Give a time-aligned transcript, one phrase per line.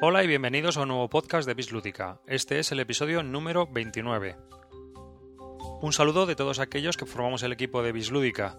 [0.00, 2.20] Hola y bienvenidos a un nuevo podcast de Bislúdica.
[2.26, 4.36] Este es el episodio número 29.
[5.80, 8.58] Un saludo de todos aquellos que formamos el equipo de Bislúdica.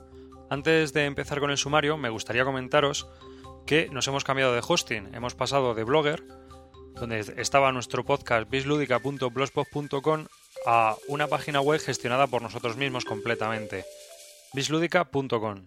[0.50, 3.08] Antes de empezar con el sumario, me gustaría comentaros
[3.66, 5.16] que nos hemos cambiado de hosting.
[5.16, 6.24] Hemos pasado de Blogger,
[7.00, 10.26] donde estaba nuestro podcast bisludica.blogspot.com,
[10.66, 13.86] a una página web gestionada por nosotros mismos completamente.
[14.54, 15.64] bisludica.com.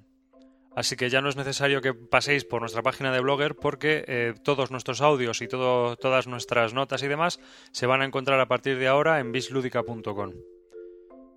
[0.74, 4.34] Así que ya no es necesario que paséis por nuestra página de Blogger porque eh,
[4.43, 7.41] todos nuestros audios y todas nuestras notas y demás
[7.73, 10.33] se van a encontrar a partir de ahora en bisludica.com.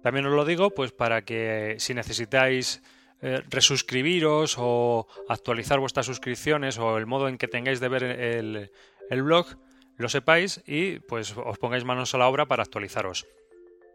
[0.02, 2.82] También os lo digo pues para que si necesitáis
[3.22, 8.72] eh, resuscribiros o actualizar vuestras suscripciones o el modo en que tengáis de ver el,
[9.10, 9.48] el blog,
[9.98, 13.28] lo sepáis y pues os pongáis manos a la obra para actualizaros.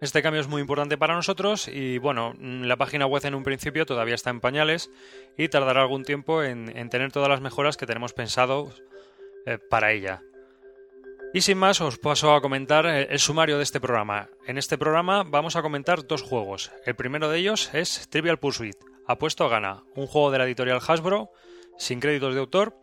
[0.00, 3.84] Este cambio es muy importante para nosotros y bueno, la página web en un principio
[3.84, 4.90] todavía está en pañales
[5.36, 8.72] y tardará algún tiempo en, tener todas las mejoras que tenemos pensado
[9.44, 10.22] eh, para ella.
[11.34, 14.30] Y sin más, os paso a comentar eh, el sumario de este programa.
[14.46, 16.72] En este programa vamos a comentar dos juegos.
[16.86, 18.76] El primero de ellos es Trivial Pursuit,
[19.06, 21.30] apuesto a gana, un juego de la editorial Hasbro,
[21.76, 22.74] sin créditos de autor,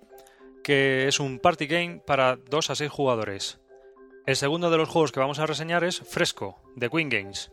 [0.67, 3.57] que es un party game para 2 a 6 jugadores.
[4.25, 7.49] El segundo de los juegos que vamos a reseñar es Fresco, de Queen Games.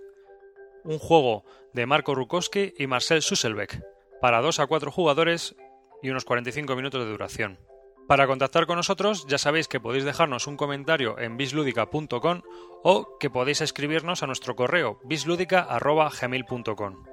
[0.83, 3.81] Un juego de Marco Rukowski y Marcel Susselbeck,
[4.21, 5.55] para 2 a 4 jugadores
[6.03, 7.61] y unos 45 minutos de duración.
[8.09, 12.43] Para contactar con nosotros ya sabéis que podéis dejarnos un comentario en bisludica.com
[12.83, 17.05] o que podéis escribirnos a nuestro correo bisludica.gmail.com.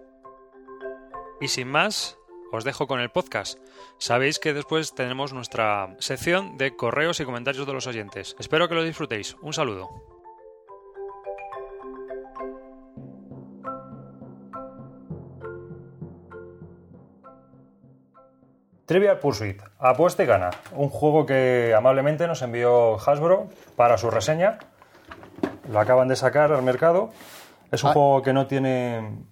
[1.39, 2.17] Y sin más,
[2.51, 3.57] os dejo con el podcast.
[3.97, 8.35] Sabéis que después tenemos nuestra sección de correos y comentarios de los oyentes.
[8.39, 9.35] Espero que lo disfrutéis.
[9.41, 9.89] Un saludo.
[18.91, 20.49] Trivial Pursuit, apuesta y gana.
[20.73, 24.59] Un juego que amablemente nos envió Hasbro para su reseña.
[25.69, 27.11] Lo acaban de sacar al mercado.
[27.71, 27.93] Es un ah.
[27.93, 29.23] juego que no tiene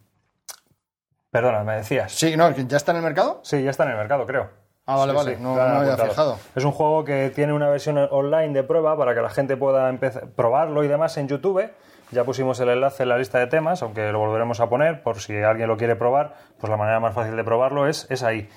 [1.31, 2.11] Perdona, me decías.
[2.11, 3.39] Sí, no, ¿ya está en el mercado?
[3.43, 4.49] Sí, ya está en el mercado, creo.
[4.85, 6.39] Ah, vale, vale, no, me había fijado.
[6.55, 9.87] Es un juego que tiene una versión online de prueba para que la gente pueda
[9.87, 11.69] empezar, probarlo y demás en YouTube.
[12.11, 15.21] Ya pusimos el enlace en la lista de temas, aunque lo volveremos a poner por
[15.21, 18.49] si alguien lo quiere probar, pues la manera más fácil de probarlo es, es ahí.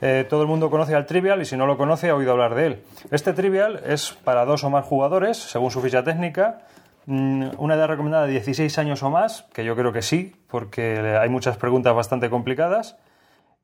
[0.00, 2.54] Eh, todo el mundo conoce al Trivial y si no lo conoce ha oído hablar
[2.54, 2.84] de él.
[3.10, 6.60] Este Trivial es para dos o más jugadores, según su ficha técnica,
[7.10, 11.28] una edad recomendada de 16 años o más, que yo creo que sí, porque hay
[11.28, 12.96] muchas preguntas bastante complicadas.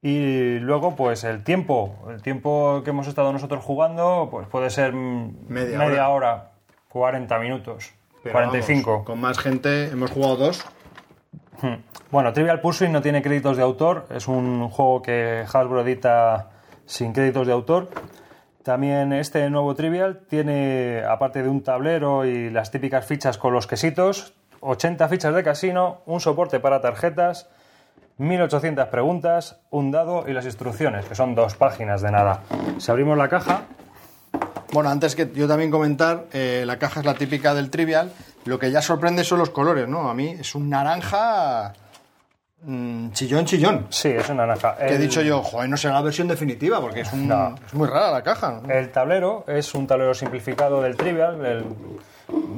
[0.02, 4.92] Y luego, pues el tiempo, el tiempo que hemos estado nosotros jugando, pues puede ser
[4.92, 6.52] media, hora.
[6.88, 7.92] 40 minutos,
[8.22, 9.04] 45.
[9.04, 10.64] con más gente hemos jugado dos.
[11.60, 11.74] Hmm.
[12.10, 16.50] Bueno, Trivial Pursuit no tiene créditos de autor, es un juego que Hasbro edita
[16.86, 17.90] sin créditos de autor.
[18.66, 23.68] También este nuevo Trivial tiene, aparte de un tablero y las típicas fichas con los
[23.68, 27.48] quesitos, 80 fichas de casino, un soporte para tarjetas,
[28.18, 32.42] 1800 preguntas, un dado y las instrucciones, que son dos páginas de nada.
[32.78, 33.66] Si abrimos la caja.
[34.72, 38.10] Bueno, antes que yo también comentar, eh, la caja es la típica del Trivial.
[38.46, 40.10] Lo que ya sorprende son los colores, ¿no?
[40.10, 41.72] A mí es un naranja
[42.62, 43.86] Mm, chillón, chillón.
[43.90, 44.76] Sí, es una naranja.
[44.76, 48.10] Que he dicho yo, joder, no será la versión definitiva porque es, es muy rara
[48.10, 48.60] la caja.
[48.68, 51.64] El tablero es un tablero simplificado del Trivial.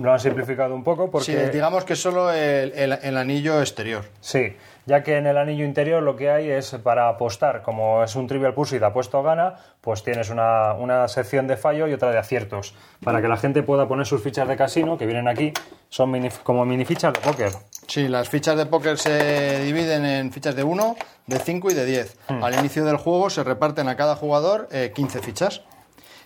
[0.00, 1.26] Lo han simplificado un poco porque...
[1.26, 4.04] Sí, digamos que es solo el anillo exterior.
[4.20, 4.56] Sí,
[4.88, 8.26] ya que en el anillo interior lo que hay es para apostar, como es un
[8.26, 12.75] Trivial Pursuit apuesto a gana, pues tienes una, sección de fallo y otra de aciertos,
[13.04, 15.53] para que la gente pueda poner sus fichas de casino, que vienen aquí,
[15.91, 17.53] son como mini fichas de póker.
[17.87, 20.97] Sí, las fichas de póker se dividen en fichas de 1,
[21.27, 22.16] de 5 y de 10.
[22.28, 22.43] Hmm.
[22.43, 25.62] Al inicio del juego se reparten a cada jugador 15 eh, fichas.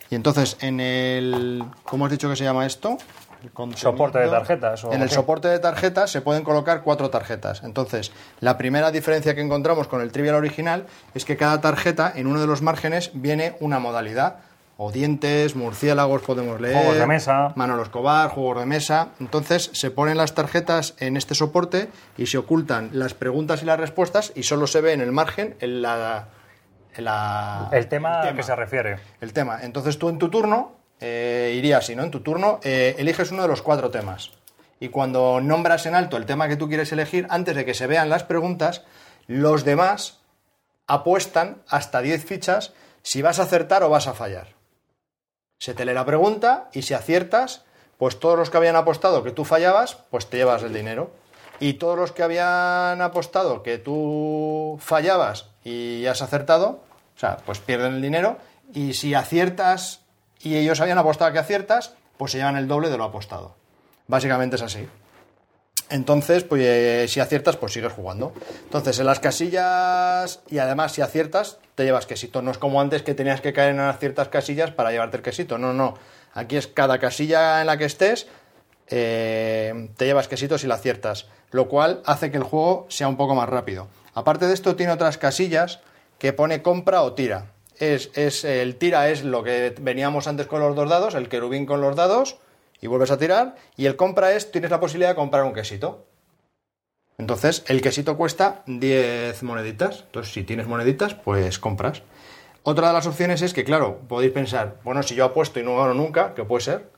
[0.09, 1.65] Y entonces en el...
[1.83, 2.99] ¿Cómo has dicho que se llama esto?
[3.75, 4.85] Soporte de tarjetas.
[4.85, 7.63] en el soporte de tarjetas se pueden colocar cuatro tarjetas.
[7.65, 12.27] Entonces, la primera diferencia que encontramos con el Trivial original es que cada tarjeta, en
[12.27, 14.37] uno de los márgenes, viene una modalidad.
[14.79, 16.77] O dientes, murciélagos podemos leer.
[16.77, 17.53] Juegos de mesa.
[17.55, 19.09] Manolo Escobar, juegos de mesa.
[19.21, 23.79] Entonces se ponen las tarjetas en este soporte y se ocultan las preguntas y las
[23.79, 26.29] respuestas y solo se ve en el margen en la,
[27.73, 28.99] el, tema a que se refiere.
[29.21, 29.61] El tema.
[29.63, 32.05] Entonces tú en tu turno eh, iría así, ¿no?
[32.05, 34.31] En tu turno eh, eliges uno de los cuatro temas.
[34.79, 37.89] Y cuando nombras en alto el tema que tú quieres elegir, antes de que se
[37.89, 38.83] vean las preguntas,
[39.27, 40.21] los demás
[40.87, 42.73] apuestan hasta 10 fichas
[43.03, 44.55] si vas a acertar o vas a fallar.
[45.59, 47.65] Se te lee la pregunta y si aciertas,
[47.99, 51.11] pues todos los que habían apostado que tú fallabas, pues te llevas el dinero.
[51.59, 56.85] Y todos los que habían apostado que tú fallabas y has acertado,
[57.17, 58.39] o sea, pues pierden el dinero.
[58.73, 60.02] Y si aciertas
[60.43, 63.55] y ellos habían apostado que aciertas, pues se llevan el doble de lo apostado.
[64.07, 64.89] Básicamente es así.
[65.91, 68.33] Entonces, pues eh, si aciertas, pues sigues jugando.
[68.65, 72.41] Entonces, en las casillas, y además si aciertas, te llevas quesito.
[72.41, 75.23] No es como antes que tenías que caer en unas ciertas casillas para llevarte el
[75.23, 75.59] quesito.
[75.59, 75.95] No, no.
[76.33, 78.27] Aquí es cada casilla en la que estés,
[78.89, 81.27] eh, te llevas quesito si la aciertas.
[81.51, 83.89] Lo cual hace que el juego sea un poco más rápido.
[84.15, 85.81] Aparte de esto, tiene otras casillas
[86.19, 87.53] que pone compra o tira.
[87.79, 91.67] Es, es, el tira es lo que veníamos antes con los dos dados, el querubín
[91.67, 92.37] con los dados
[92.81, 93.57] y vuelves a tirar.
[93.77, 96.07] Y el compra es, tienes la posibilidad de comprar un quesito.
[97.19, 100.05] Entonces, el quesito cuesta 10 moneditas.
[100.07, 102.03] Entonces, si tienes moneditas, pues compras.
[102.65, 105.77] Otra de las opciones es que, claro, podéis pensar, bueno, si yo apuesto y no
[105.77, 106.91] gano nunca, que puede ser,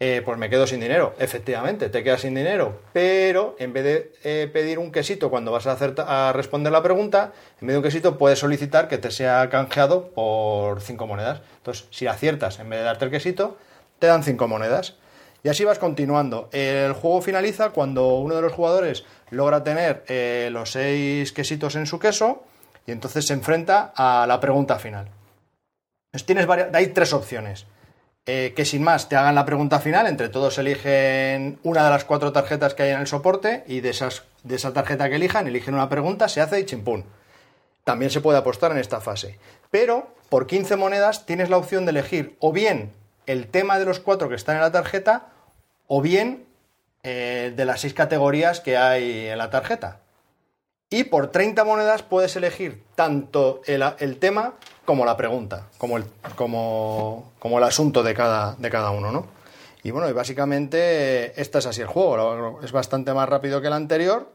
[0.00, 1.14] eh, pues me quedo sin dinero.
[1.18, 5.66] Efectivamente, te quedas sin dinero, pero en vez de eh, pedir un quesito cuando vas
[5.66, 9.10] a, hacer, a responder la pregunta, en vez de un quesito puedes solicitar que te
[9.10, 11.42] sea canjeado por 5 monedas.
[11.56, 13.56] Entonces, si aciertas, en vez de darte el quesito,
[13.98, 14.96] te dan 5 monedas.
[15.42, 16.48] Y así vas continuando.
[16.52, 21.86] El juego finaliza cuando uno de los jugadores logra tener eh, los seis quesitos en
[21.86, 22.44] su queso
[22.86, 25.08] y entonces se enfrenta a la pregunta final.
[26.26, 27.66] Tienes varias, hay tres opciones.
[28.26, 32.04] Eh, que sin más te hagan la pregunta final, entre todos eligen una de las
[32.04, 33.94] cuatro tarjetas que hay en el soporte y de,
[34.42, 37.06] de esa tarjeta que elijan, eligen una pregunta, se hace y chimpún.
[37.84, 39.38] También se puede apostar en esta fase.
[39.70, 42.92] Pero por 15 monedas tienes la opción de elegir o bien
[43.26, 45.28] el tema de los cuatro que están en la tarjeta
[45.86, 46.46] o bien
[47.02, 50.00] eh, de las seis categorías que hay en la tarjeta.
[50.90, 54.54] Y por 30 monedas puedes elegir tanto el, tema
[54.86, 56.04] como la pregunta, como el,
[56.34, 59.26] como, como el asunto de cada, de cada uno, ¿no?
[59.82, 63.74] Y bueno, y básicamente este es así el juego, es bastante más rápido que el
[63.74, 64.32] anterior,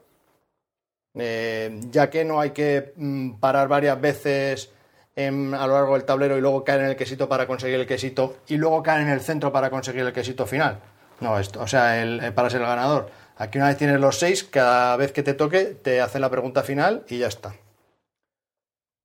[1.15, 4.71] eh, ya que no hay que mm, parar varias veces
[5.15, 8.37] a lo largo del tablero y luego caer en el quesito para conseguir el quesito
[8.47, 10.79] y luego caer en el centro para conseguir el quesito final.
[11.19, 13.09] No, esto, o sea, el, para ser el ganador.
[13.43, 16.63] Aquí una vez tienes los seis, cada vez que te toque te hacen la pregunta
[16.63, 17.53] final y ya está.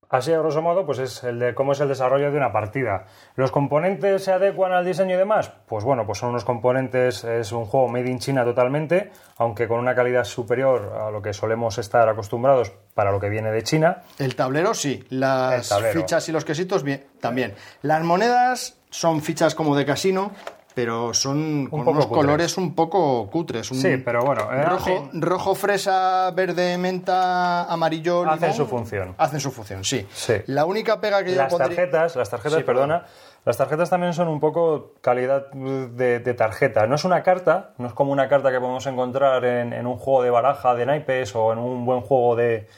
[0.08, 3.06] Así, a grosso modo, pues es el de cómo es el desarrollo de una partida.
[3.35, 5.50] ¿Los componentes se adecuan al diseño y demás?
[5.67, 9.81] Pues bueno, pues son unos componentes, es un juego made in China totalmente, aunque con
[9.81, 14.05] una calidad superior a lo que solemos estar acostumbrados para lo que viene de China.
[14.20, 17.55] El tablero sí, las fichas y los quesitos bien, también.
[17.82, 20.31] Las monedas son fichas como de casino,
[20.78, 23.66] pero son con unos colores un poco cutres.
[23.66, 24.42] sí, pero bueno.
[24.52, 28.38] Eh, rojo, rojo, fresa, verde, menta, amarillo, limón.
[28.38, 29.12] Hacen su función.
[29.19, 30.06] Hacen su función, sí.
[30.46, 33.06] La única pega que las tarjetas, las tarjetas, perdona,
[33.44, 36.86] las tarjetas también son un poco calidad de, tarjeta.
[36.86, 39.96] No es una carta, no es como una carta que podemos encontrar en, en un
[39.96, 42.69] juego de baraja de naipes o en un buen juego de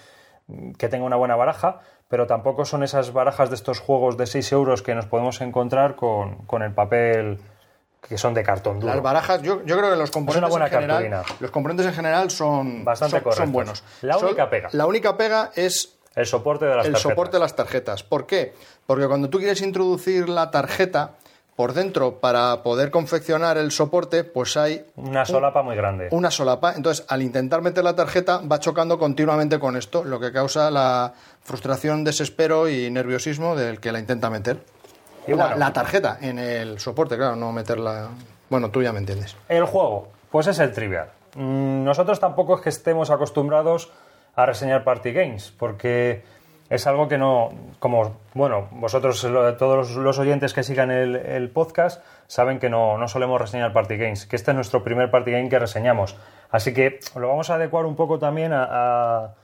[0.78, 4.52] que tenga una buena baraja, pero tampoco son esas barajas de estos juegos de 6
[4.52, 7.40] euros que nos podemos encontrar con, con el papel
[8.10, 8.92] que son de cartón duro.
[8.92, 12.84] Las barajas, yo, yo creo que los componentes en general, los componentes en general son
[12.84, 13.84] bastante son, buenos.
[14.02, 14.68] La única pega.
[14.72, 17.02] La única pega es el soporte de las el tarjetas.
[17.02, 18.02] soporte de las tarjetas.
[18.02, 18.52] ¿Por qué?
[18.84, 21.12] Porque cuando tú quieres introducir la tarjeta
[21.54, 26.08] por dentro para poder confeccionar el soporte, pues hay una solapa muy grande.
[26.10, 26.72] Una solapa.
[26.74, 31.12] Entonces, al intentar meter la tarjeta, va chocando continuamente con esto, lo que causa la
[31.42, 34.58] frustración, desespero y nerviosismo del que la intenta meter
[35.26, 38.08] la, tarjeta en el soporte, claro, no meterla.
[38.48, 39.36] Bueno, tú ya me entiendes.
[39.48, 41.08] El juego, pues es el trivial.
[41.36, 43.92] Mm, nosotros tampoco es que estemos acostumbrados
[44.34, 46.22] a reseñar party games, porque
[46.68, 49.20] es algo que no, como, bueno, vosotros,
[49.58, 54.26] todos los oyentes que sigan el, podcast, saben que no, no, solemos reseñar party games,
[54.26, 56.16] que este es nuestro primer party game que reseñamos.
[56.50, 59.34] Así que lo vamos a adecuar un poco también a, a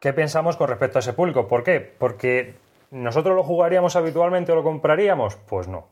[0.00, 1.46] qué pensamos con respecto a ese público.
[1.46, 1.80] ¿Por qué?
[1.80, 2.56] Porque
[2.90, 5.36] ¿Nosotros lo jugaríamos habitualmente o lo compraríamos?
[5.36, 5.88] Pues no.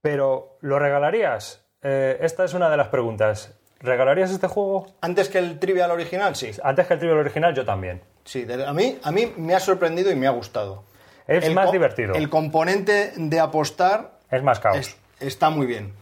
[0.00, 1.64] Pero, ¿lo regalarías?
[1.82, 3.58] Eh, esta es una de las preguntas.
[3.80, 4.86] ¿Regalarías este juego?
[5.00, 6.50] Antes que el Trivial original, sí.
[6.62, 8.02] Antes que el Trivial original, yo también.
[8.24, 10.84] Sí, a mí, a mí me ha sorprendido y me ha gustado.
[11.26, 12.14] Es más divertido.
[12.14, 14.18] El componente de apostar...
[14.30, 14.96] Es más caos.
[15.20, 15.92] está muy bien.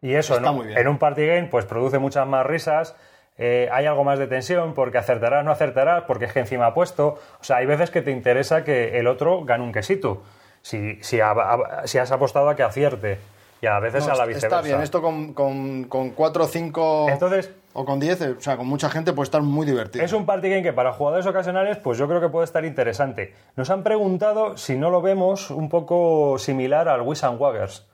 [0.00, 0.78] Y eso, está muy bien.
[0.78, 2.94] en un party game, pues produce muchas más risas
[3.38, 6.74] eh, hay algo más de tensión porque acertarás, no acertarás, porque es que encima ha
[6.74, 7.18] puesto.
[7.40, 10.22] O sea, hay veces que te interesa que el otro gane un quesito.
[10.60, 13.18] Si, si, has apostado a que acierte.
[13.60, 14.46] Y a veces a la viceversa.
[14.46, 18.66] Está bien, esto con, con, 4 o 5 Entonces, o con 10, o sea, con
[18.66, 20.04] mucha gente puede estar muy divertido.
[20.04, 23.34] Es un party game que para jugadores ocasionales, pues yo creo que puede estar interesante.
[23.56, 27.84] Nos han preguntado si no lo vemos un poco similar al Wish and Waggers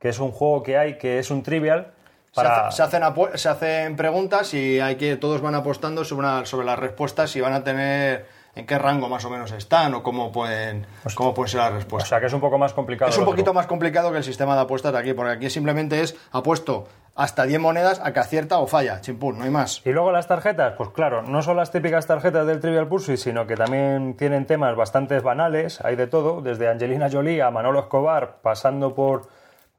[0.00, 1.92] que es un juego que hay que es un trivial
[2.32, 2.68] Se, para...
[2.68, 3.02] hace- se hacen,
[3.34, 7.40] se hacen preguntas y hay que todos van apostando sobre, una- sobre las respuestas y
[7.40, 10.84] van a tener en qué rango más o menos están o cómo pueden,
[11.14, 12.08] cómo pueden ser las O respuestas.
[12.08, 13.08] sea, que es un poco más complicado.
[13.08, 13.32] es un otro.
[13.32, 16.88] poquito más complicado que el sistema de apuestas de aquí, porque aquí simplemente es apuesto
[17.14, 19.82] hasta 10 monedas a que acierta o falla, chimpún, no hay más.
[19.84, 23.46] Y luego las tarjetas, pues claro, no son las típicas tarjetas del Trivial Pursuit, sino
[23.46, 28.38] que también tienen temas bastante banales, hay de todo, desde Angelina Jolie a Manolo Escobar,
[28.42, 29.28] pasando por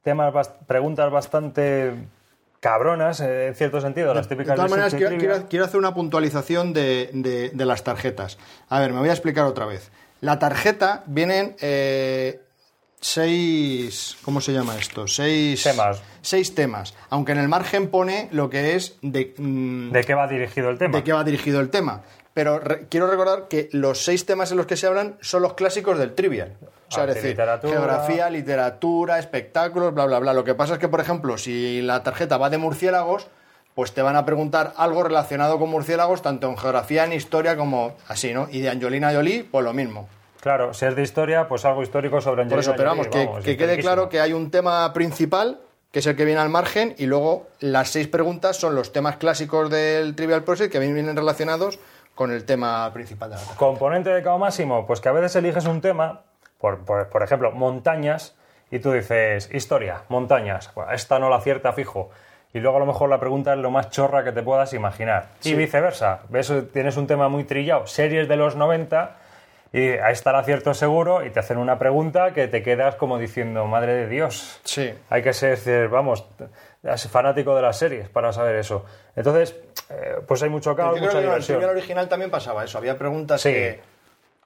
[0.01, 1.93] temas, bas- preguntas bastante
[2.61, 5.33] cabronas, eh, en cierto sentido, las De típicas todas de maneras, City quiero, Trivial.
[5.35, 8.37] quiero- quiero hacer una puntualización de, de- de las tarjetas.
[8.69, 9.91] A ver, me voy a explicar otra vez.
[10.21, 12.39] La tarjeta vienen eh,
[12.99, 14.15] seis...
[14.23, 15.07] ¿Cómo se llama esto?
[15.07, 16.01] Seis Temas.
[16.21, 16.93] Seis temas.
[17.09, 20.77] Aunque en el margen pone lo que es de, mm, ¿De qué va dirigido el
[20.77, 20.95] tema?
[20.97, 22.03] de qué va dirigido el tema.
[22.33, 25.53] Pero re- quiero recordar que los seis temas en los que se hablan son los
[25.53, 26.55] clásicos del trivial.
[26.61, 27.73] O sea, Arte, es decir, literatura.
[27.73, 30.33] geografía, literatura, espectáculos, bla, bla, bla.
[30.33, 33.27] Lo que pasa es que, por ejemplo, si la tarjeta va de murciélagos,
[33.75, 37.95] pues te van a preguntar algo relacionado con murciélagos, tanto en geografía, en historia, como
[38.07, 38.47] así, ¿no?
[38.51, 40.09] Y de Angelina Jolie, pues lo mismo.
[40.41, 43.21] Claro, si es de historia, pues algo histórico sobre Por Angelina eso, pero vamos, Jolie,
[43.21, 45.61] que, vamos, que quede claro que hay un tema principal,
[45.91, 49.17] que es el que viene al margen, y luego las seis preguntas son los temas
[49.17, 51.79] clásicos del Trivial Pursuit que vienen relacionados
[52.15, 53.57] con el tema principal de la tarjeta.
[53.57, 56.21] Componente de cao máximo, pues que a veces eliges un tema,
[56.59, 58.35] por, por, por ejemplo, montañas,
[58.71, 62.09] y tú dices, historia, montañas, Bueno, esta no la acierta fijo.
[62.53, 65.27] Y luego a lo mejor la pregunta es lo más chorra que te puedas imaginar.
[65.43, 69.15] Y viceversa, ves, tienes un tema muy trillado, series de los 90,
[69.73, 73.65] y está el acierto seguro, y te hacen una pregunta que te quedas como diciendo,
[73.67, 74.59] madre de Dios.
[74.63, 74.93] Sí.
[75.09, 76.25] Hay que ser, vamos,
[77.09, 78.85] fanático de las series para saber eso.
[79.15, 79.55] Entonces,
[79.91, 82.77] eh, pues hay mucho caos, Yo creo que en el original también pasaba eso.
[82.77, 83.49] Había preguntas Sí.
[83.51, 83.79] que,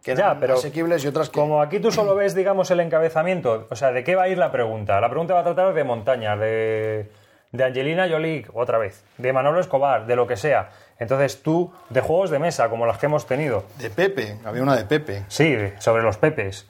[0.03, 1.39] que Ya, eran pero asequibles y otras que...
[1.39, 4.37] Como aquí tú solo ves, digamos, el encabezamiento, o sea, ¿de qué va a ir
[4.37, 4.99] la pregunta?
[4.99, 7.09] La pregunta va a tratar de montañas, de,
[7.51, 10.69] de Angelina Jolie, otra vez, de Manolo Escobar, de lo que sea.
[10.99, 14.75] Entonces tú, de juegos de mesa, como las que hemos tenido, De Pepe, había una
[14.75, 15.25] de Pepe.
[15.27, 16.69] sí, sobre los pepes.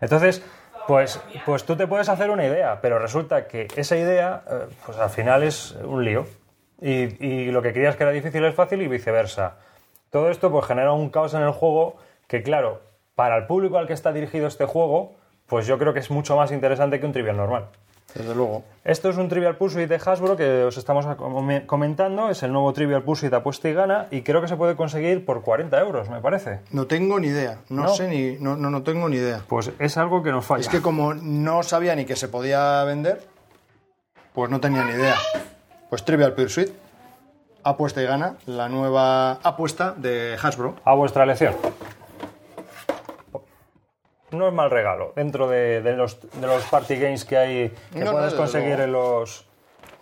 [0.00, 0.42] Entonces,
[0.86, 4.98] pues, pues tú te puedes hacer una idea, pero resulta que esa idea, eh, pues
[4.98, 6.26] al final es un lío.
[6.86, 9.56] Y, y lo que creías que era difícil es fácil y viceversa.
[10.10, 11.96] Todo esto pues genera un caos en el juego
[12.28, 12.82] que, claro,
[13.14, 15.14] para el público al que está dirigido este juego,
[15.46, 17.66] pues yo creo que es mucho más interesante que un trivial normal.
[18.14, 18.62] Desde luego.
[18.84, 22.72] Esto es un Trivial Pursuit de Hasbro que os estamos com- comentando, es el nuevo
[22.72, 26.20] Trivial Pursuit apuesta y gana y creo que se puede conseguir por 40 euros, me
[26.20, 26.60] parece.
[26.70, 27.58] No tengo ni idea.
[27.70, 27.88] No, No.
[27.88, 28.36] sé ni...
[28.40, 29.40] No, no, no tengo ni idea.
[29.48, 30.60] Pues es algo que nos falla.
[30.60, 33.20] Es que como no sabía ni que se podía vender,
[34.32, 35.16] pues no tenía ni idea.
[35.90, 36.70] Pues Trivial Pursuit,
[37.62, 40.76] apuesta y gana, la nueva apuesta de Hasbro.
[40.84, 41.54] A vuestra elección.
[44.30, 45.12] No es mal regalo.
[45.14, 48.36] Dentro de, de los, de los party games que hay que No, no, puedes desde
[48.36, 48.82] conseguir luego.
[48.84, 49.46] en los,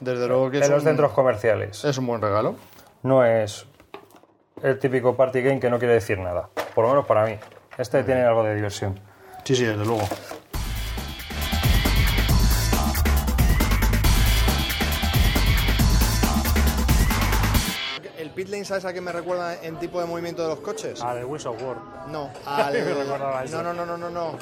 [0.00, 1.84] Desde luego que en es los un, centros comerciales.
[1.84, 2.54] es un buen regalo.
[3.02, 3.66] No es
[4.62, 6.48] el típico party game que no quiere decir nada.
[6.74, 7.36] Por lo menos para mí.
[7.76, 8.98] Este tiene algo de diversión.
[9.44, 10.02] Sí, sí, desde luego.
[18.42, 21.00] ¿El pit lane sabes a qué me recuerda en tipo de movimiento de los coches?
[21.00, 21.76] Ah, de Wheels of War.
[22.08, 22.74] No, al...
[22.74, 23.62] eso.
[23.62, 24.36] no, no, no, no, no.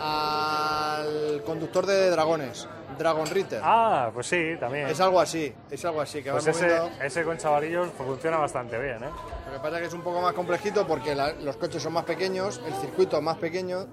[0.00, 2.66] Al conductor de dragones,
[2.98, 3.60] Dragon Ritter.
[3.62, 4.88] Ah, pues sí, también.
[4.88, 8.76] Es algo así, es algo así, que Pues ese, moviendo- ese con chavalillos funciona bastante
[8.76, 9.10] bien, ¿eh?
[9.46, 11.92] Lo que pasa es que es un poco más complejito porque la- los coches son
[11.92, 13.86] más pequeños, el circuito es más pequeño,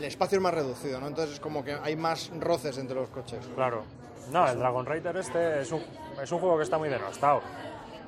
[0.00, 1.06] el espacio es más reducido, ¿no?
[1.06, 3.38] Entonces es como que hay más roces entre los coches.
[3.54, 3.84] Claro.
[4.32, 5.80] No, el Dragon Rider este es un,
[6.20, 7.40] es un juego que está muy denostado.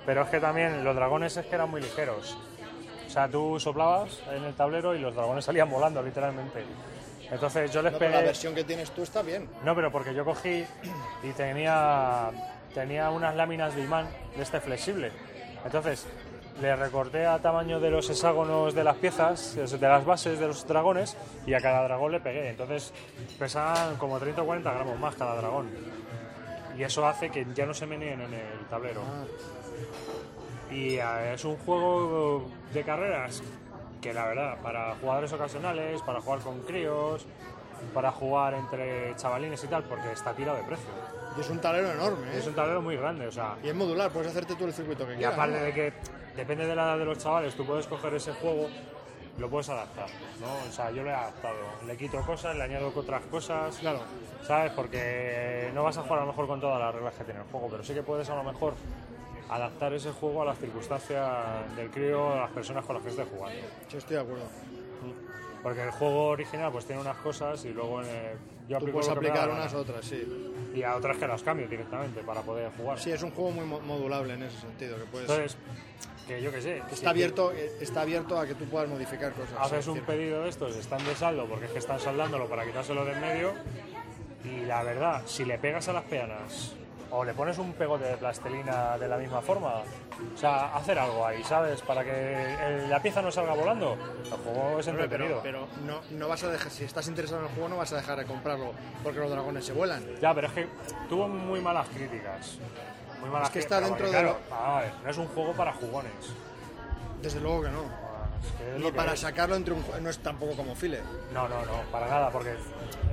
[0.07, 2.37] Pero es que también los dragones es que eran muy ligeros.
[3.07, 6.65] O sea, tú soplabas en el tablero y los dragones salían volando, literalmente.
[7.31, 8.21] Entonces yo les No, pero pegué...
[8.21, 9.49] la versión que tienes tú está bien.
[9.65, 10.65] No, pero porque yo cogí
[11.23, 12.31] y tenía,
[12.75, 15.11] tenía unas láminas de imán de este flexible.
[15.65, 16.07] Entonces
[16.61, 20.67] le recorté a tamaño de los hexágonos de las piezas, de las bases de los
[20.67, 22.51] dragones, y a cada dragón le pegué.
[22.51, 22.93] Entonces
[23.39, 25.71] pesaban como 30 o 40 gramos más cada dragón.
[26.77, 29.01] Y eso hace que ya no se meneen en el tablero.
[30.71, 33.43] Y eh, es un juego de carreras
[34.01, 37.25] que la verdad, para jugadores ocasionales, para jugar con críos,
[37.95, 40.89] para jugar entre chavalines y tal, porque está tirado de precio.
[41.37, 42.39] Y es un tablero enorme, ¿eh?
[42.39, 45.07] Es un tablero muy grande, o sea, Y es modular, puedes hacerte tú el circuito
[45.07, 45.35] que y quieras.
[45.35, 45.65] aparte ¿no?
[45.65, 45.93] de que
[46.37, 48.69] depende de la edad de los chavales, tú puedes coger ese juego,
[49.39, 50.07] lo puedes adaptar,
[50.41, 50.69] ¿no?
[50.69, 54.01] O sea, yo lo he adaptado, le quito cosas, le añado otras cosas, Claro.
[54.47, 54.71] ¿sabes?
[54.73, 57.47] Porque no vas a jugar a lo mejor con todas las reglas que tiene el
[57.47, 58.75] juego, pero sí que puedes a lo mejor
[59.51, 63.27] adaptar ese juego a las circunstancias del crío, a las personas con las que estés
[63.29, 63.61] jugando.
[63.91, 64.45] Yo estoy de acuerdo.
[65.63, 68.07] Porque el juego original pues tiene unas cosas y luego el-
[68.69, 70.27] yo Tú puedes que aplicar unas a otras, sí.
[70.75, 72.99] Y a otras que las cambio directamente para poder jugar.
[72.99, 75.29] Sí, es un juego muy mo- modulable en ese sentido, que puedes...
[75.29, 75.57] Entonces,
[76.27, 76.83] que yo qué sé.
[76.89, 79.55] que está abierto, eh, está abierto a que tú puedas modificar cosas.
[79.59, 82.65] Haces sí, un pedido de estos, están de saldo porque es que están saldándolo para
[82.65, 83.53] quitárselo de en medio.
[84.45, 86.75] Y la verdad, si le pegas a las peanas
[87.17, 89.75] o le pones un pegote de plastilina de la misma forma,
[90.35, 91.81] o sea, hacer algo ahí, ¿sabes?
[91.83, 93.97] Para que la pieza no salga volando.
[94.25, 95.41] El juego es entretenido.
[95.43, 97.93] pero, pero no, no vas a dejar, si estás interesado en el juego, no vas
[97.93, 100.05] a dejar de comprarlo porque los dragones se vuelan.
[100.21, 100.67] Ya, pero es que
[101.09, 102.59] tuvo muy malas críticas.
[103.21, 105.53] Muy malas Es que está dentro porque, de claro, a ver, no es un juego
[105.53, 106.13] para jugones.
[107.23, 107.83] Desde luego que no.
[108.45, 109.21] Es que es Ni lo para es.
[109.21, 111.01] sacarlo entre un juego, no es tampoco como file.
[111.33, 112.55] No, no, no, para nada, porque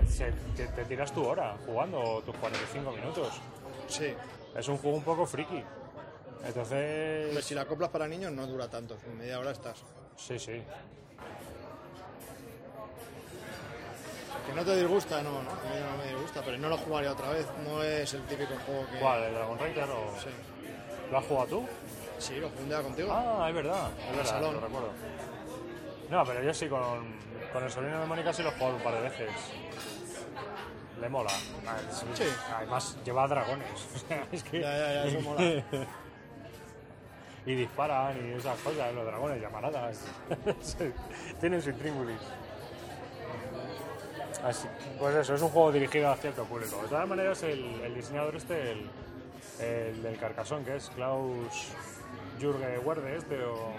[0.10, 3.40] se- te, te tiras tu hora jugando tus 45 minutos.
[3.92, 4.14] Sí.
[4.56, 5.64] Es un juego un poco friki.
[6.46, 9.84] Entonces, si la coplas para niños no dura tanto, en media hora estás.
[10.16, 10.64] sí, sí.
[14.48, 17.12] Que no te disgusta, no, no, a mí no me disgusta, pero no lo jugaría
[17.12, 17.46] otra vez.
[17.64, 18.98] No es el típico juego que.
[19.00, 19.24] ¿Cuál?
[19.24, 20.20] ¿El Dragon Rider o...?
[20.20, 20.30] Sí,
[21.12, 21.66] ¿Lo has jugado tú?
[22.18, 23.10] sí lo jugué un día contigo.
[23.14, 24.54] Ah, es verdad, es el verdad, salón.
[24.56, 24.90] lo recuerdo.
[26.10, 27.16] No, pero yo sí, con,
[27.54, 29.30] con el sobrino de Mónica sí lo he jugado un par de veces.
[31.02, 31.32] Le mola.
[32.14, 32.24] Sí.
[32.56, 33.88] Además, lleva dragones.
[34.32, 34.62] Es que...
[34.62, 35.42] Ya, ya, ya, eso mola.
[37.46, 40.06] y disparan y esas cosas, los dragones, llamaradas.
[41.40, 42.20] Tienen su intríngulis.
[44.44, 44.68] Así,
[45.00, 46.82] pues eso, es un juego dirigido a cierto público.
[46.84, 48.90] De todas maneras, el, el diseñador este, el,
[49.60, 51.72] el del Carcasón, que es Klaus
[52.42, 53.72] Jürgen Werde, este, o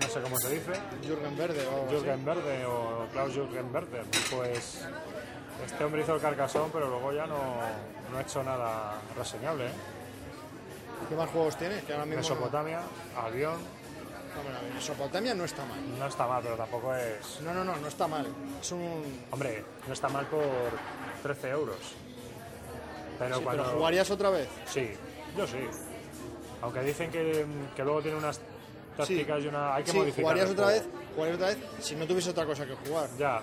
[0.00, 1.90] no sé cómo se dice, Jürgen Verde o.
[1.90, 4.86] Jürgen Verde o Klaus Jürgen Verde, pues
[5.64, 7.38] este hombre hizo el Carcasón, pero luego ya no,
[8.12, 9.66] no ha hecho nada reseñable.
[9.66, 9.72] ¿eh?
[11.08, 11.82] ¿Qué más juegos tienes?
[11.84, 12.22] Que ahora mismo.
[12.22, 12.80] Mesopotamia,
[13.22, 15.98] Albion, No, Hombre, a ver, Mesopotamia no está mal.
[15.98, 17.40] no está mal, pero tampoco es...
[17.42, 18.26] No, no, no, no está mal.
[18.60, 19.24] Es un.
[19.30, 20.42] Hombre, no está mal por
[21.22, 21.76] 13 euros.
[23.18, 23.62] Pero Sí, cuando...
[23.64, 24.48] pero jugarías otra vez.
[24.66, 24.90] Sí,
[25.36, 25.58] yo sí.
[26.64, 27.44] Aunque dicen que,
[27.76, 28.40] que luego tiene unas
[28.96, 29.74] tácticas y una...
[29.74, 32.64] Hay que sí, modificar jugarías otra vez, jugarías otra vez si no tuviese otra cosa
[32.66, 33.08] que jugar.
[33.18, 33.40] Ya,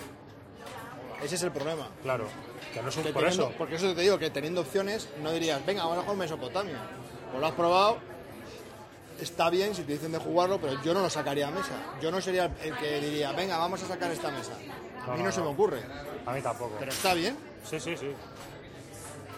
[1.23, 1.87] Ese es el problema.
[2.01, 2.25] claro.
[2.73, 3.03] Que no es un...
[3.03, 3.55] Que Por teniendo- eso.
[3.57, 6.77] Porque eso te digo, que teniendo opciones, no dirías, venga, vamos a jugar Mesopotamia.
[7.29, 7.97] Pues lo has probado,
[9.19, 11.73] está bien si te dicen de jugarlo, pero yo no lo sacaría a mesa.
[12.01, 14.53] Yo no sería el que diría, venga, vamos a sacar esta mesa.
[15.03, 15.81] A No, mí no, no, se me ocurre.
[16.25, 16.75] A mí tampoco.
[16.79, 17.37] Pero está bien.
[17.65, 18.11] Sí, sí, sí.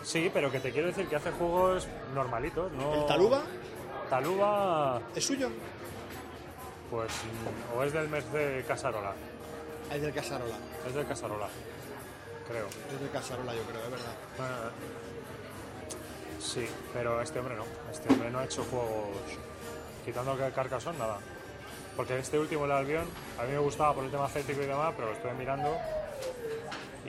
[0.04, 2.93] Sí, pero que te quiero decir que hace juegos normalitos, ¿no?
[2.93, 3.41] ¿El Taluba
[4.10, 5.50] Taluba, es suyo?
[6.94, 7.12] pues,
[7.76, 9.13] o es del mes de Casarola.
[9.92, 10.56] Es del Casarola.
[10.88, 11.48] Es del Casarola,
[12.48, 12.68] creo.
[12.68, 14.13] Es del Casarola, yo creo, es verdad.
[14.39, 14.70] Ah,
[16.39, 17.63] sí, pero este hombre no.
[17.92, 19.18] Este hombre no ha hecho juegos
[20.06, 21.18] quitando que Carcassonne, nada.
[21.96, 23.08] Porque este último, el Albion,
[23.39, 25.76] a mí me gustaba por el tema céltico y demás, pero lo estoy mirando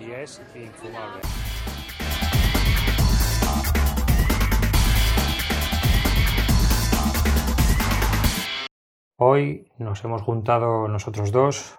[0.00, 1.20] y es infumable.
[9.16, 11.78] Hoy nos hemos juntado nosotros dos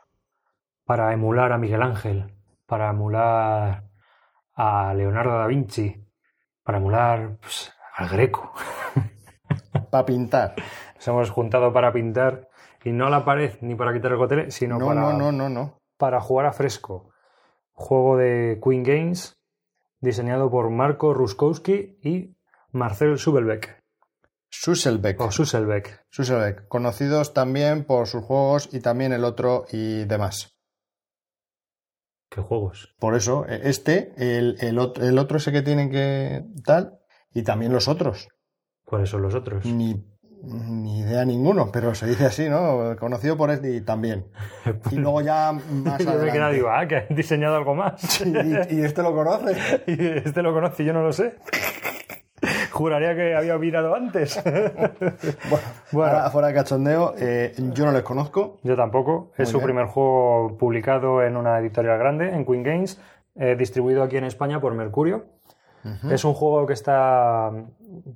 [0.85, 2.33] para emular a Miguel Ángel,
[2.65, 3.83] para emular
[4.53, 6.07] a Leonardo da Vinci,
[6.63, 8.53] para emular pues, al Greco.
[9.91, 10.55] Para pintar.
[10.95, 12.49] Nos hemos juntado para pintar
[12.83, 15.79] y no la pared ni para quitar el gotele, sino No, para, no, no.
[15.97, 17.11] para jugar a fresco.
[17.73, 19.39] Juego de Queen Games
[19.99, 22.35] diseñado por Marco Ruskowski y
[22.71, 23.84] Marcel Subelbeck.
[24.61, 25.19] Susselbeck.
[25.21, 26.05] O Suselbeck.
[26.09, 30.55] Susselbeck, conocidos también por sus juegos y también el otro y demás.
[32.29, 32.95] ¿Qué juegos?
[32.99, 36.99] Por eso, eh, este, el, el otro, el otro ese que tienen que tal,
[37.33, 38.27] y también los otros.
[38.83, 39.65] ¿Cuáles son los otros?
[39.65, 40.05] Ni,
[40.43, 42.95] ni idea ninguno, pero se dice así, ¿no?
[42.99, 44.27] Conocido por este y también.
[44.91, 48.21] Y luego ya más Yo me quedado digo, ah, que han diseñado algo más.
[48.21, 49.55] Y, y este lo conoce.
[49.87, 51.35] Y este lo conoce y yo no lo sé.
[52.75, 54.39] Juraría que había mirado antes.
[54.43, 54.69] Bueno,
[55.91, 56.11] Bueno.
[56.11, 58.59] ahora, fuera de cachondeo, eh, yo no les conozco.
[58.63, 59.31] Yo tampoco.
[59.37, 59.67] Es su bien.
[59.67, 63.01] primer juego publicado en una editorial grande, en Queen Games,
[63.35, 65.25] eh, distribuido aquí en España por Mercurio.
[66.09, 67.51] Es un juego que está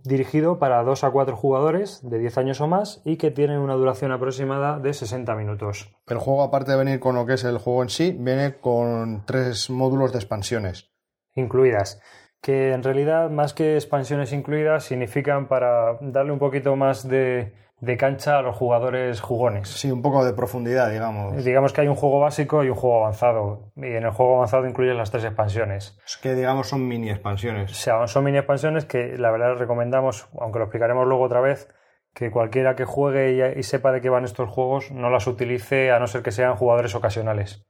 [0.03, 3.75] dirigido para 2 a 4 jugadores de 10 años o más y que tiene una
[3.75, 5.87] duración aproximada de 60 minutos.
[6.07, 9.23] El juego, aparte de venir con lo que es el juego en sí, viene con
[9.27, 10.89] tres módulos de expansiones.
[11.35, 12.01] incluidas,
[12.41, 17.97] que en realidad más que expansiones incluidas significan para darle un poquito más de, de
[17.97, 19.69] cancha a los jugadores jugones.
[19.69, 21.43] Sí, un poco de profundidad, digamos.
[21.43, 24.67] Digamos que hay un juego básico y un juego avanzado, y en el juego avanzado
[24.67, 25.99] incluyen las tres expansiones.
[26.06, 27.71] Es que, digamos, son mini O expansiones.
[27.75, 31.67] sea, son mini expansiones que la verdad recomendamos, aunque lo explicaremos luego otra vez,
[32.13, 35.91] que cualquiera que juegue y, y sepa de qué van estos juegos no las utilice
[35.91, 37.65] a no ser que sean jugadores ocasionales.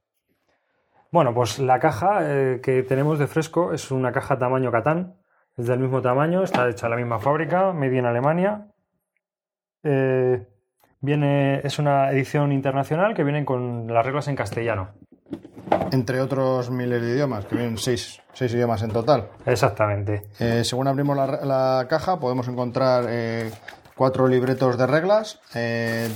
[1.12, 5.16] Bueno, pues la caja eh, que tenemos de fresco es una caja tamaño Catán.
[5.56, 8.68] Es del mismo tamaño, está hecha en la misma fábrica, media en Alemania.
[9.82, 10.46] Eh,
[11.00, 14.90] viene, es una edición internacional que viene con las reglas en castellano.
[15.90, 19.26] Entre otros miles de idiomas, que vienen seis, seis idiomas en total.
[19.46, 20.22] Exactamente.
[20.38, 23.04] Eh, según abrimos la, la caja, podemos encontrar
[23.96, 25.40] cuatro libretos de reglas,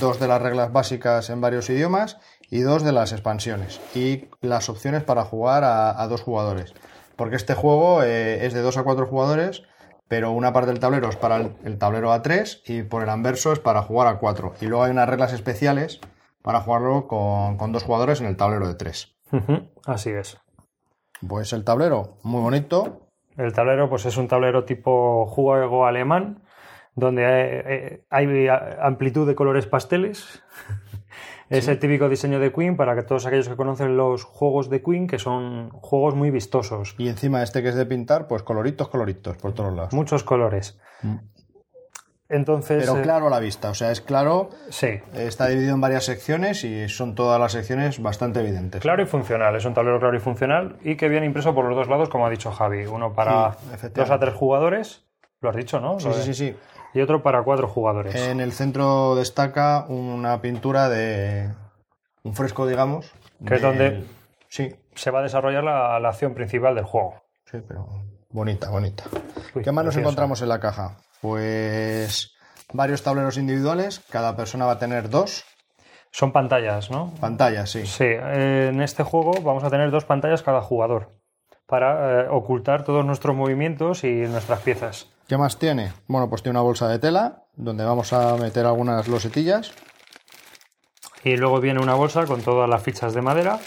[0.00, 2.18] dos de las reglas básicas en varios idiomas
[2.55, 3.81] y dos de las expansiones.
[3.97, 6.73] Y las opciones para jugar a, a dos jugadores.
[7.17, 9.64] Porque este juego eh, es de dos a cuatro jugadores,
[10.07, 13.53] pero una parte del tablero es para el, el tablero A3 y por el anverso
[13.53, 14.55] es para jugar a cuatro.
[14.61, 16.01] Y luego hay unas reglas especiales
[16.43, 19.17] para jugarlo con, con dos jugadores en el tablero de tres.
[19.85, 20.38] Así es.
[21.27, 23.09] Pues el tablero, muy bonito.
[23.37, 26.45] El tablero, pues es un tablero tipo juego alemán,
[26.95, 30.40] donde eh, hay, hay amplitud de colores pasteles.
[31.50, 34.83] Es el típico diseño de Queen para que todos aquellos que conocen los juegos de
[34.83, 36.94] Queen, que son juegos muy vistosos.
[36.98, 39.92] Y encima este que es de pintar, pues coloritos, coloritos por todos lados.
[39.92, 40.78] Muchos colores.
[42.28, 42.85] Entonces.
[42.87, 45.00] Pero eh, claro a la vista, o sea, es claro, Sí.
[45.14, 48.80] está dividido en varias secciones y son todas las secciones bastante evidentes.
[48.80, 51.76] Claro y funcional, es un tablero claro y funcional y que viene impreso por los
[51.76, 52.87] dos lados, como ha dicho Javi.
[52.87, 55.04] Uno para Sí, dos a tres jugadores,
[55.42, 56.00] lo has dicho, ¿no?
[56.00, 56.57] Sí, sí, sí, sí.
[56.94, 58.14] Y otro para cuatro jugadores.
[58.14, 61.50] En el centro destaca una pintura de
[62.22, 63.12] un fresco, digamos.
[63.46, 64.04] Que es donde-
[64.48, 67.16] Sí, Se va a desarrollar la, la acción principal del juego.
[67.50, 67.87] sí, pero
[68.30, 69.04] bonita, bonita.
[69.54, 70.96] Uy, ¿Qué más nos encontramos en la caja?
[71.20, 72.33] Pues
[72.72, 75.44] varios tableros individuales, cada persona va a tener dos
[76.12, 77.12] Son pantallas, ¿no?
[77.20, 77.87] pantallas, sí.
[77.87, 81.11] Sí, en este juego vamos a tener dos pantallas cada jugador
[81.66, 85.09] para eh, ocultar todos nuestros movimientos y nuestras piezas.
[85.28, 85.92] ¿Qué más tiene?
[86.06, 89.72] Bueno, pues tiene una bolsa de tela donde vamos a meter algunas losetillas.
[91.22, 93.58] Y luego viene una bolsa con todas las fichas de madera,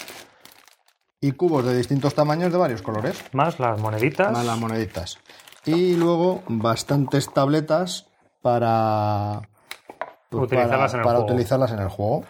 [1.20, 4.32] y cubos de distintos tamaños de varios colores, más las moneditas.
[4.32, 5.18] más las moneditas.
[5.66, 8.08] Y luego bastantes tabletas
[8.42, 9.42] para
[10.30, 11.26] pues, Utilizarlas para, en el para juego.
[11.34, 12.24] utilizarlas en el juego.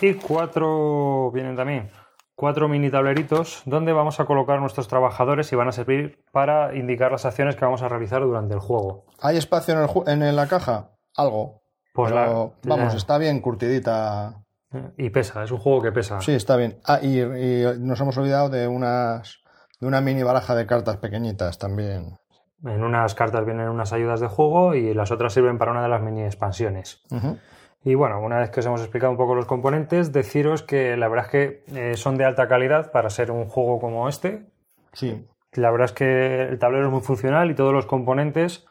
[0.00, 1.90] Y cuatro, vienen también,
[2.40, 7.12] cuatro mini tableritos donde vamos a colocar nuestros trabajadores y van a servir para indicar
[7.12, 9.04] las acciones que vamos a realizar durante el juego.
[9.20, 10.92] ¿Hay espacio en, el ju- en la caja?
[11.16, 11.60] Algo.
[11.92, 14.42] Pues Pero, la- vamos, está bien curtidita.
[14.96, 16.20] Y pesa, es un juego que pesa.
[16.22, 16.78] Sí, está bien.
[16.86, 19.42] Ah, y, y nos hemos olvidado de unas
[19.80, 22.16] de una mini baraja de cartas pequeñitas también.
[22.64, 25.88] En unas cartas vienen unas ayudas de juego y las otras sirven para una de
[25.88, 27.02] las mini expansiones.
[27.82, 31.08] Y bueno, una vez que os hemos explicado un poco los componentes, deciros que la
[31.08, 34.46] verdad es que eh, son de alta calidad para ser un juego como este.
[34.92, 38.66] Sí, La verdad es que el tablero es muy funcional y todos los componentes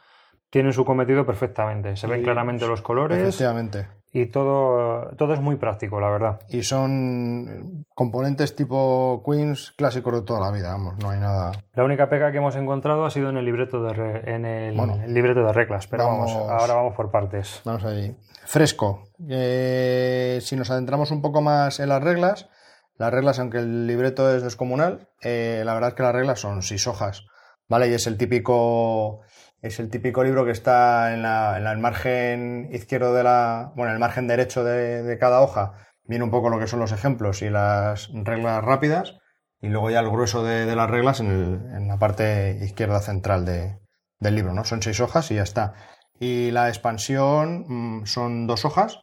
[0.51, 1.95] tienen su cometido perfectamente.
[1.95, 3.87] Se ven Y- claramente los colores efectivamente.
[4.11, 6.39] Y todo, todo es muy práctico, la verdad.
[6.49, 11.51] Y son componentes tipo Queens clásicos de toda la vida, vamos, no hay nada.
[11.73, 14.75] La única pega que hemos encontrado ha sido en el libreto de, re- en el,
[14.75, 17.61] Bueno, el libreto de reglas, pero vamos, vamos- ahora vamos por partes.
[17.65, 18.15] Vamos ahí.
[18.45, 19.03] Fresco.
[19.29, 22.49] Eh, si nos adentramos un poco más en las reglas,
[22.97, 26.61] las reglas, aunque el libreto es descomunal, eh, la verdad es que las reglas son
[26.63, 27.25] seis hojas,
[27.69, 27.89] ¿vale?
[27.89, 29.21] Y es el típico,
[29.61, 33.91] es el típico libro que está en, la, en el margen izquierdo de la, bueno,
[33.91, 36.91] en el margen derecho de, de cada hoja, viene un poco lo que son los
[36.91, 39.15] ejemplos y las reglas rápidas,
[39.61, 42.99] y luego ya el grueso de, de las reglas en, el- en la parte izquierda
[43.01, 43.79] central de-
[44.19, 44.63] del libro, ¿no?
[44.65, 45.73] Son seis hojas y ya está.
[46.19, 47.65] Y la expansión
[48.01, 48.99] mm, son dos hojas,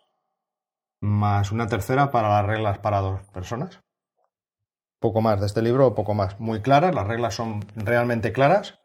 [1.00, 3.80] más una tercera para las reglas para dos personas.
[5.00, 6.38] Poco más de este libro, poco más.
[6.40, 8.78] Muy claras, las reglas son realmente claras.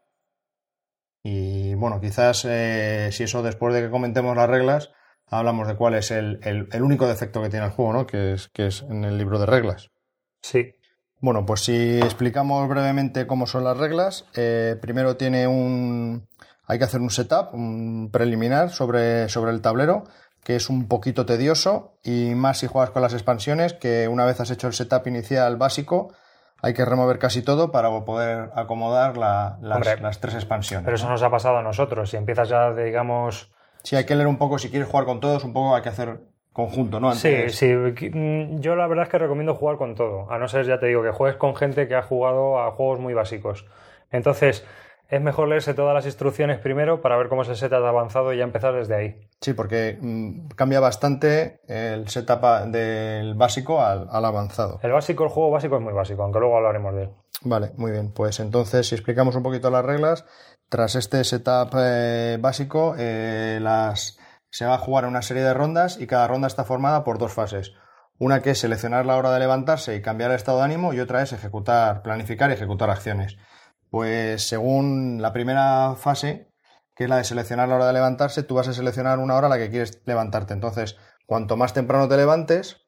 [1.24, 4.90] Y bueno, quizás eh, si eso después de que comentemos las reglas,
[5.26, 8.06] hablamos de cuál es el, el- el único defecto que tiene el juego, ¿no?
[8.06, 9.90] Que es, que es en el libro de reglas.
[10.42, 10.74] Sí,
[11.20, 16.26] Bueno, pues si explicamos brevemente cómo son las reglas, eh, primero tiene un.
[16.66, 20.04] Hay que hacer un setup, un preliminar sobre, sobre el tablero,
[20.44, 24.40] que es un poquito tedioso, y más si juegas con las expansiones, que una vez
[24.40, 26.12] has hecho el setup inicial básico,
[26.60, 30.84] hay que remover casi todo para poder acomodar la- las, Hombre, las tres expansiones.
[30.84, 32.10] pero eso nos ha pasado a nosotros.
[32.10, 33.52] Si empiezas ya, digamos,
[33.84, 35.88] Sí, hay que leer un poco, si quieres jugar con todos, un poco hay que
[35.88, 36.20] hacer
[36.52, 37.12] conjunto, ¿no?
[37.14, 37.66] Sí, Antes- sí.
[37.74, 40.30] mm, Yo la verdad es que recomiendo jugar con todo.
[40.30, 43.00] A no ser, ya te digo, que juegues con gente que ha jugado a juegos
[43.00, 43.66] muy básicos.
[44.12, 44.64] Entonces,
[45.12, 48.38] es mejor leerse todas las instrucciones primero para ver cómo es el setup avanzado y
[48.38, 49.28] ya empezar desde ahí.
[49.42, 54.80] Sí, porque mm, cambia bastante el setup a- del básico al, al avanzado.
[54.82, 57.10] El básico, el juego básico es muy básico, aunque luego hablaremos de él.
[57.42, 58.12] Vale, muy bien.
[58.12, 60.24] Pues entonces, si explicamos un poquito las reglas,
[60.70, 66.00] tras este setup eh, básico, eh, las, se va a jugar una serie de rondas
[66.00, 67.72] y cada ronda está formada por dos fases.
[68.18, 71.00] Una que es seleccionar la hora de levantarse y cambiar el estado de ánimo y
[71.00, 73.36] otra es ejecutar, planificar y ejecutar acciones.
[73.92, 76.50] Pues según la primera fase,
[76.96, 79.48] que es la de seleccionar la hora de levantarse, tú vas a seleccionar una hora
[79.48, 80.54] a la que quieres levantarte.
[80.54, 82.86] Entonces, cuanto más temprano te levantes,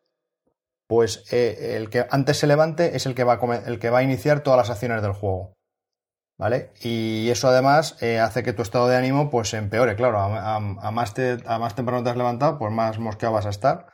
[0.86, 3.98] pues eh, el que antes se levante es el que, va a el que va
[3.98, 5.58] a iniciar todas las acciones del juego.
[6.38, 6.72] ¿Vale?
[6.80, 10.58] Y eso además eh, hace que tu estado de ánimo pues empeore, claro, a,
[10.90, 11.14] más
[11.44, 13.88] a más temprano te has levantado, pues más mosqueado vas a estar.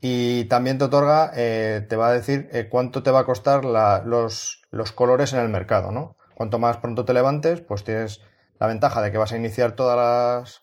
[0.00, 4.60] Y también te otorga, eh, te va a decir cuánto te va a costar los,
[4.72, 6.17] los colores en el mercado, ¿no?
[6.38, 8.20] Cuanto más pronto te levantes, pues tienes
[8.60, 10.62] la ventaja de que vas a iniciar todas las,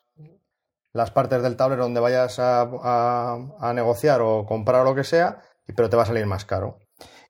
[0.94, 5.42] las partes del tablero donde vayas a, negociar o comprar o lo que sea,
[5.76, 6.80] pero te va a salir más caro.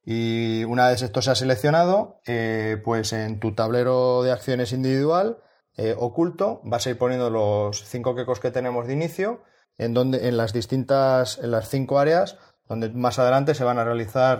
[0.04, 5.40] Y una vez esto se ha seleccionado, eh, pues en tu tablero de acciones individual
[5.76, 9.42] eh, oculto vas a ir poniendo los cinco quecos que tenemos de inicio
[9.80, 12.38] en donde en las distintas en las cinco áreas
[12.70, 14.40] donde más adelante se van a realizar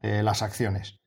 [0.00, 0.99] eh, las acciones.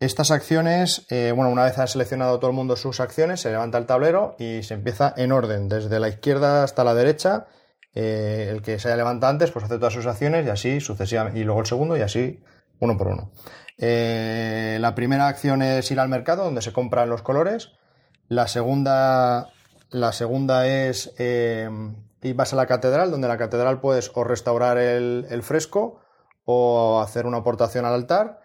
[0.00, 3.76] Estas acciones, eh, bueno, una vez ha seleccionado todo el mundo sus acciones, se levanta
[3.76, 7.48] el tablero y se empieza en orden, desde la izquierda hasta la derecha.
[7.94, 11.38] Eh, el que se haya levantado antes, pues hace todas sus acciones y así sucesivamente.
[11.38, 12.42] Y luego el segundo y así
[12.78, 13.30] uno por uno.
[13.76, 17.72] Eh, la primera acción es ir al mercado, donde se compran los colores.
[18.26, 19.50] La segunda,
[19.90, 24.78] la segunda es ir vas a la catedral, donde en la catedral puedes o restaurar
[24.78, 26.00] el fresco
[26.46, 28.39] o hacer una aportación al altar.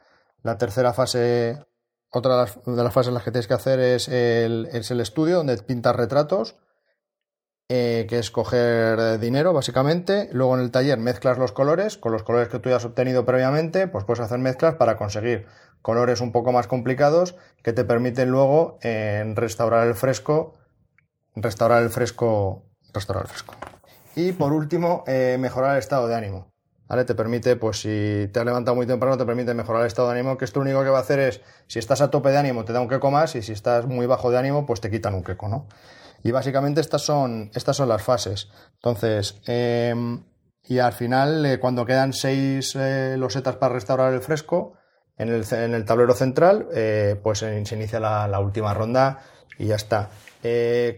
[0.45, 1.57] La tercera fase,
[2.11, 4.67] otra de las, fases en las que tienes que hacer es el,
[5.01, 6.55] estudio, donde pintas retratos,
[7.67, 10.29] eh, que es coger dinero, básicamente.
[10.33, 13.25] Luego en el taller mezclas los colores, con los colores que tú ya has obtenido
[13.25, 15.47] previamente, pues puedes hacer mezclas para conseguir
[15.81, 18.77] colores un poco más complicados que te permiten luego
[19.33, 20.53] restaurar el fresco,
[21.35, 23.55] restaurar el fresco, restaurar el fresco.
[24.15, 26.54] Y por último, eh, mejorar el estado de ánimo.
[26.87, 27.03] ¿Vale?
[27.03, 30.19] Te permite, pues si te has levantado muy temprano, te permite mejorar el estado de
[30.19, 32.37] ánimo, que esto lo único que va a hacer es, si estás a tope de
[32.37, 34.91] ánimo, te da un queco más, y si estás muy bajo de ánimo, pues te
[34.91, 35.67] quitan un queco, ¿no?
[36.23, 38.49] Y básicamente estas son, estas son las fases.
[38.75, 40.23] Entonces, em,
[40.67, 44.73] y al final, eh, cuando quedan seis eh, losetas para restaurar el fresco,
[45.17, 49.19] en el, en el tablero central, eh, pues se inicia la, última ronda
[49.57, 50.09] y ya está.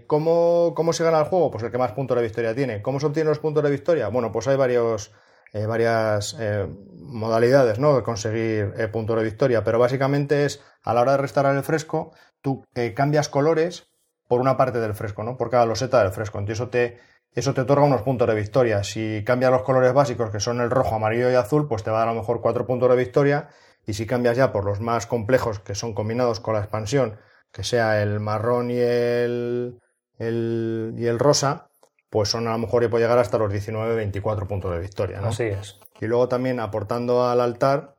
[0.07, 1.51] ¿cómo, ¿Cómo se gana el juego?
[1.51, 2.81] Pues el que más puntos de victoria tiene.
[2.81, 4.09] ¿Cómo se obtienen los puntos de victoria?
[4.09, 5.11] Bueno, pues hay varios
[5.53, 7.95] eh, varias eh, modalidades ¿no?
[7.95, 11.63] de conseguir eh, puntos de victoria, pero básicamente es a la hora de restaurar el
[11.63, 12.63] fresco, tú
[12.95, 13.89] cambias colores
[14.27, 15.37] por una parte del fresco, ¿no?
[15.37, 16.39] por cada loseta del fresco.
[16.39, 16.99] Entonces eso te,
[17.31, 18.83] eso te otorga unos puntos de victoria.
[18.83, 21.97] Si cambias los colores básicos, que son el rojo, amarillo y azul, pues te va
[21.97, 23.49] a dar a lo mejor cuatro puntos de victoria.
[23.85, 27.19] Y si cambias ya por los más complejos, que son combinados con la expansión,
[27.51, 29.79] que sea el marrón y el,
[30.17, 31.66] el, y el rosa,
[32.09, 35.21] pues son a lo mejor y puede llegar hasta los 19-24 puntos de victoria.
[35.21, 35.27] ¿no?
[35.27, 35.79] Así es.
[35.99, 37.95] Y luego también aportando al altar,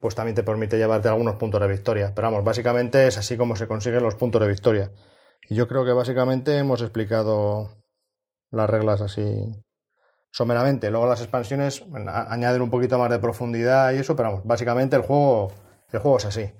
[0.00, 2.12] pues también te permite llevarte algunos puntos de victoria.
[2.14, 4.92] Pero vamos, básicamente es así como se consiguen los puntos de victoria.
[5.48, 7.70] Y yo creo que básicamente hemos explicado
[8.50, 9.64] las reglas así
[10.30, 10.90] someramente.
[10.90, 15.02] Luego las expansiones añaden un poquito más de profundidad y eso, pero vamos, básicamente el
[15.02, 15.52] juego,
[15.90, 16.52] el juego es así.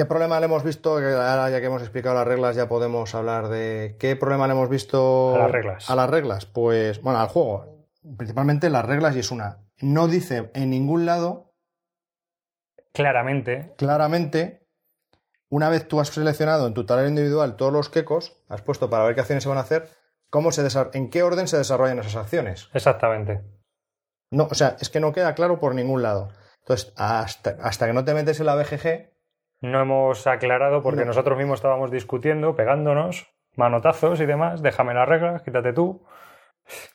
[0.00, 0.96] ¿Qué problema le hemos visto?
[0.96, 4.70] Ahora ya que hemos explicado las reglas ya podemos hablar de qué problema le hemos
[4.70, 5.90] visto a las reglas.
[5.90, 7.86] A las reglas, pues bueno, al juego.
[8.16, 9.58] Principalmente las reglas y es una.
[9.82, 11.52] No dice en ningún lado.
[12.94, 13.74] Claramente.
[13.76, 14.66] Claramente.
[15.50, 19.04] Una vez tú has seleccionado en tu tablero individual todos los quecos, has puesto para
[19.04, 19.90] ver qué acciones se van a hacer,
[20.30, 22.70] cómo se en qué orden se desarrollan esas acciones.
[22.72, 23.42] Exactamente.
[24.30, 26.30] No, o sea, es que no queda claro por ningún lado.
[26.60, 29.09] Entonces, hasta, hasta que no te metes en la BGG,
[29.60, 34.62] no hemos aclarado porque nosotros mismos estábamos discutiendo, pegándonos, manotazos y demás.
[34.62, 36.02] Déjame las reglas, quítate tú.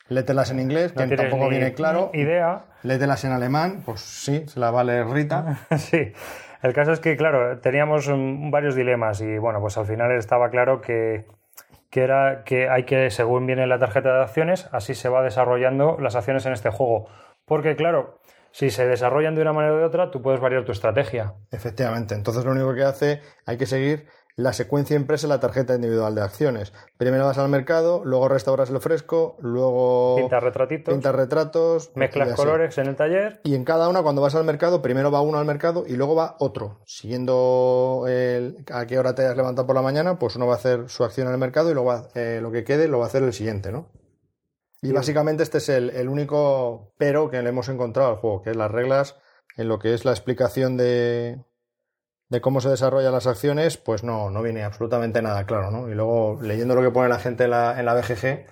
[0.08, 2.10] Lételas en inglés, que tampoco viene claro.
[2.14, 2.64] Idea.
[2.82, 5.58] Lételas en alemán, pues sí, se la vale Rita.
[5.76, 6.12] sí.
[6.62, 8.10] El caso es que, claro, teníamos
[8.50, 11.26] varios dilemas y bueno, pues al final estaba claro que,
[11.90, 15.98] que era que hay que, según viene la tarjeta de acciones, así se va desarrollando
[16.00, 17.08] las acciones en este juego.
[17.44, 18.18] Porque, claro,
[18.56, 21.34] si se desarrollan de una manera o de otra, tú puedes variar tu estrategia.
[21.50, 22.14] Efectivamente.
[22.14, 26.14] Entonces lo único que hace, hay que seguir la secuencia impresa en la tarjeta individual
[26.14, 26.72] de acciones.
[26.96, 32.78] Primero vas al mercado, luego restauras el fresco, luego pintas retratitos, pintas retratos, mezclas colores
[32.78, 33.42] en el taller.
[33.44, 36.14] Y en cada una, cuando vas al mercado, primero va uno al mercado y luego
[36.14, 36.80] va otro.
[36.86, 40.88] Siguiendo a qué hora te has levantado por la mañana, pues uno va a hacer
[40.88, 43.22] su acción en el mercado y luego eh, lo que quede lo va a hacer
[43.22, 43.90] el siguiente, ¿no?
[44.86, 48.56] Y básicamente este es el, único pero que le hemos encontrado al juego, que es
[48.56, 49.16] las reglas
[49.56, 51.44] en lo que es la explicación de,
[52.28, 55.88] de cómo se desarrollan las acciones, pues no, no viene absolutamente nada claro, ¿no?
[55.88, 58.46] Y luego leyendo lo que pone la gente en la, en la BGG,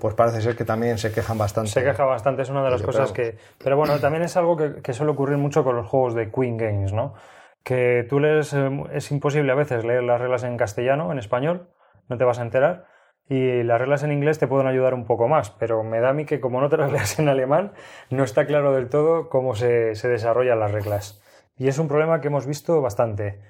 [0.00, 1.70] pues parece ser que también se quejan bastante.
[1.70, 3.38] Se queja bastante, es una de las cosas que...
[3.62, 6.56] Pero bueno, también es algo que, que suele ocurrir mucho con los juegos de Queen
[6.56, 7.14] Games, ¿no?
[7.62, 11.70] Que tú lees, eh, es imposible a veces leer las reglas en castellano, en español,
[12.08, 12.86] no te vas a enterar,
[13.28, 16.12] y las reglas en inglés te pueden ayudar un poco más, pero me da a
[16.12, 17.72] mí que como no te las leas en alemán,
[18.10, 21.22] no está claro del todo cómo se, se desarrollan las reglas.
[21.56, 23.40] Y es un problema que hemos visto bastante.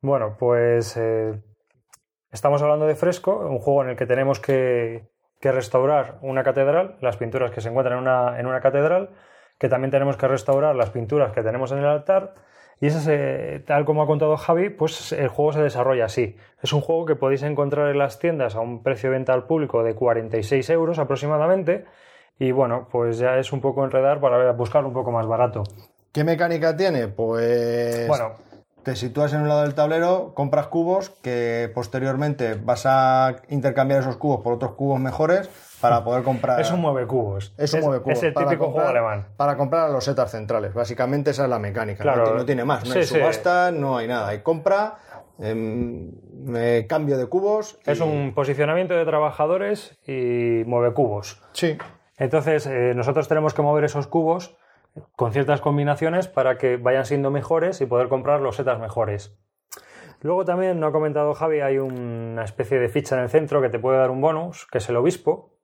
[0.00, 1.42] Bueno, pues eh,
[2.30, 5.08] estamos hablando de Fresco, un juego en el que tenemos que,
[5.40, 9.10] que restaurar una catedral, las pinturas que se encuentran en una, en una catedral,
[9.58, 12.34] que también tenemos que restaurar las pinturas que tenemos en el altar.
[12.80, 16.36] Y eso, se- tal como ha contado Javi, pues el juego se desarrolla así.
[16.62, 19.44] Es un juego que podéis encontrar en las tiendas a un precio de venta al
[19.44, 21.84] público de 46 euros aproximadamente.
[22.38, 25.64] Y bueno, pues ya es un poco enredar para buscar un poco más barato.
[26.12, 27.08] ¿Qué mecánica tiene?
[27.08, 28.32] Pues Bueno,
[28.88, 34.16] te sitúas en un lado del tablero, compras cubos que posteriormente vas a intercambiar esos
[34.16, 35.50] cubos por otros cubos mejores
[35.82, 36.58] para poder comprar.
[36.58, 37.52] es un mueve cubos.
[37.58, 38.16] Es un mueve cubos.
[38.16, 39.28] Es el para típico comprar- juego alemán.
[39.36, 40.72] Para comprar a los setas centrales.
[40.72, 42.02] Básicamente esa es la mecánica.
[42.02, 42.24] Claro.
[42.24, 42.86] no, ti- no tiene más.
[42.86, 43.14] No Sí, hay sí.
[43.14, 44.28] subasta, no hay nada.
[44.28, 44.94] Hay compra,
[45.38, 46.10] em,
[46.56, 47.78] eh, cambio de cubos.
[47.84, 51.42] Es un posicionamiento de trabajadores y mueve cubos.
[51.52, 51.76] Sí.
[52.16, 54.56] Entonces, eh, nosotros tenemos que mover esos cubos
[55.16, 59.38] con ciertas combinaciones para que vayan siendo mejores y poder comprar los setas mejores.
[60.20, 63.68] Luego también, no ha comentado Javi, hay una especie de ficha en el centro que
[63.68, 65.54] te puede dar un bonus, que es el obispo.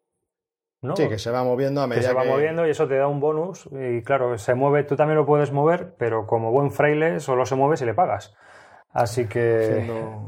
[0.83, 0.94] ¿no?
[0.97, 2.97] Sí, que se va moviendo a que medida se va que- moviendo y eso te
[2.97, 3.68] da un bonus.
[3.73, 7.55] Y claro, se mueve, tú también lo puedes mover, pero como buen fraile solo se
[7.55, 8.37] mueve si le pagas.
[8.94, 9.78] Así que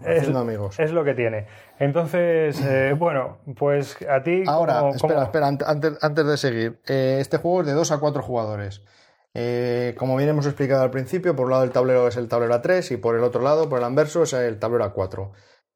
[0.05, 0.79] es, haciendo amigos.
[0.81, 1.47] es lo que tiene.
[1.79, 4.43] Entonces, eh, bueno, pues a ti...
[4.47, 6.81] Ahora, ¿cómo- espera, cómo- espera, ante- antes, antes de seguir.
[6.89, 8.83] Eh, este juego es de 2 a 4 jugadores.
[9.35, 12.55] Eh, como bien hemos explicado al principio, por un lado el tablero es el tablero
[12.61, 15.31] A3 y por el otro lado, por el anverso, es el tablero A4.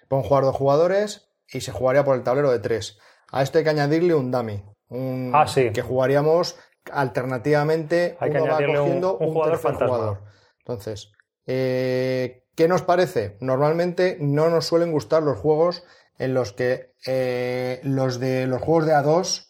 [0.09, 2.99] Pueden jugar dos jugadores y se jugaría por el tablero de 3.
[3.31, 4.65] A esto hay que añadirle un dummy.
[4.89, 5.71] Un, Ah, sí.
[5.71, 6.59] Que jugaríamos
[6.93, 8.17] alternativamente.
[8.19, 9.87] Hay que uno va añadirle un- un jugador tercer fantasma.
[9.95, 10.19] jugador.
[10.59, 11.13] Entonces,
[11.47, 13.39] eh, ¿qué nos parece?
[13.41, 15.83] Normalmente no nos suelen gustar los juegos
[16.19, 19.47] en los que eh, los de los juegos de A2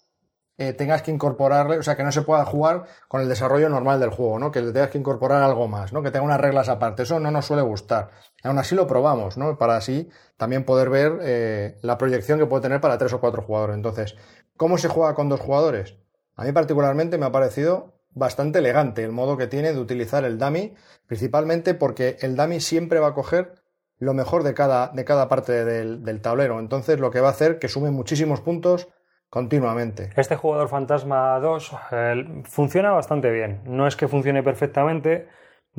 [0.58, 3.98] eh, tengas que incorporarle, o sea, que no se pueda jugar con el desarrollo normal
[3.98, 4.52] del juego, ¿no?
[4.52, 6.04] Que le tengas que incorporar algo más, ¿no?
[6.04, 7.02] Que tenga unas reglas aparte.
[7.02, 8.10] Eso no nos suele gustar.
[8.44, 9.58] Aún así lo probamos, ¿no?
[9.58, 13.42] Para así también poder ver eh, la proyección que puede tener para tres o cuatro
[13.42, 13.74] jugadores.
[13.74, 14.14] Entonces,
[14.56, 15.96] ¿cómo se juega con dos jugadores?
[16.36, 20.38] A mí particularmente me ha parecido bastante elegante el modo que tiene de utilizar el
[20.38, 20.74] dummy,
[21.06, 23.54] principalmente porque el dummy siempre va a coger
[23.98, 26.58] lo mejor de cada, de cada parte del, tablero.
[26.58, 28.88] Entonces, lo que va a hacer que sume muchísimos puntos
[29.28, 30.10] continuamente.
[30.16, 33.60] Este jugador Fantasma 2 eh, funciona bastante bien.
[33.64, 35.28] No es que funcione perfectamente.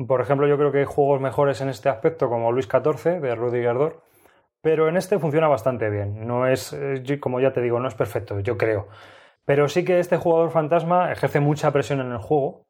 [0.06, 3.34] Por ejemplo, yo creo que hay juegos mejores en este aspecto, como Luis XIV de
[3.34, 4.02] Rudiger Dor.
[4.62, 6.26] Pero en este funciona bastante bien.
[6.26, 8.86] No es, eh, como ya te digo, no es perfecto, yo creo.
[9.44, 12.62] Pero sí que este jugador fantasma ejerce mucha presión en el juego.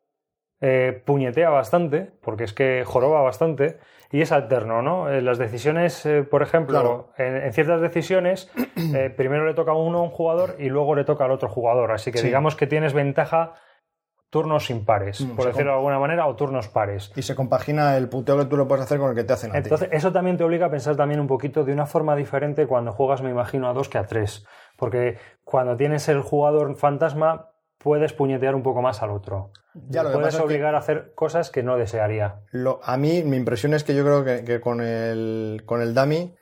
[0.65, 3.79] eh, puñetea bastante, porque es que joroba bastante.
[4.13, 5.11] Y es alterno, ¿no?
[5.11, 7.09] Eh, las decisiones, eh, por ejemplo, Claro.
[7.19, 8.49] en, en ciertas decisiones,
[8.95, 11.49] eh, primero le toca a uno a un jugador y luego le toca al otro
[11.49, 11.91] jugador.
[11.91, 12.27] Así que Sí.
[12.29, 13.55] digamos que tienes ventaja
[14.31, 17.13] turnos impares, Mm, por decirlo de alguna manera, o turnos pares.
[17.17, 19.51] Y se compagina el puteo que tú le puedes hacer con el que te hacen
[19.51, 19.59] a ti.
[19.65, 22.93] Entonces, eso también te obliga a pensar también un poquito de una forma diferente cuando
[22.93, 24.47] juegas, me imagino, a dos que a tres.
[24.83, 29.53] Porque cuando tienes el jugador fantasma, puedes puñetear un poco más al otro.
[29.75, 32.41] Ya, lo puedes obligar a hacer cosas que no desearía.
[32.51, 35.95] Lo- a mí, mi impresión es que yo creo que, que con, el, con el
[35.95, 36.35] dummy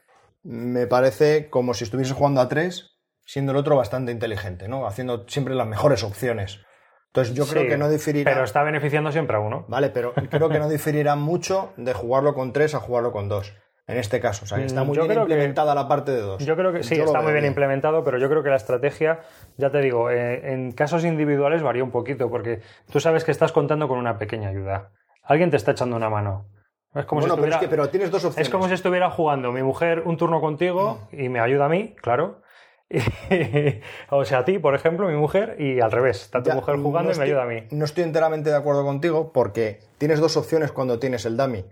[0.42, 4.86] me parece como si estuviese jugando a tres, siendo el otro bastante inteligente, ¿no?
[4.86, 6.60] Haciendo siempre las mejores opciones.
[7.08, 8.32] Entonces yo creo Sí, que no diferirá.
[8.32, 9.66] Pero está beneficiando siempre a uno.
[9.68, 13.52] Vale, pero creo que no diferirá mucho de jugarlo con tres a jugarlo con dos.
[13.92, 14.44] En este caso.
[14.44, 16.44] O sea, que está Mm, muy yo bien que- implementada la parte de dos.
[16.44, 19.20] Yo creo que sí, Yo está muy bien implementado, pero yo creo que la estrategia,
[19.56, 23.52] ya te digo, eh, en casos individuales varía un poquito, porque tú sabes que estás
[23.52, 24.90] contando con una pequeña ayuda.
[25.22, 26.46] Alguien te está echando una mano.
[26.94, 28.46] Es como, Bueno, si, pero, estuviera, es que, pero tienes dos opciones.
[28.48, 31.94] es como si estuviera jugando mi mujer un turno contigo y me ayuda a mí,
[32.00, 32.42] claro.
[34.10, 36.22] O sea, a ti, por ejemplo, mi mujer, y al revés.
[36.22, 37.62] Está tu Ya, mujer jugando no y me estoy- ayuda a mí.
[37.70, 41.64] No estoy enteramente de acuerdo contigo porque tienes dos opciones cuando tienes el dummy.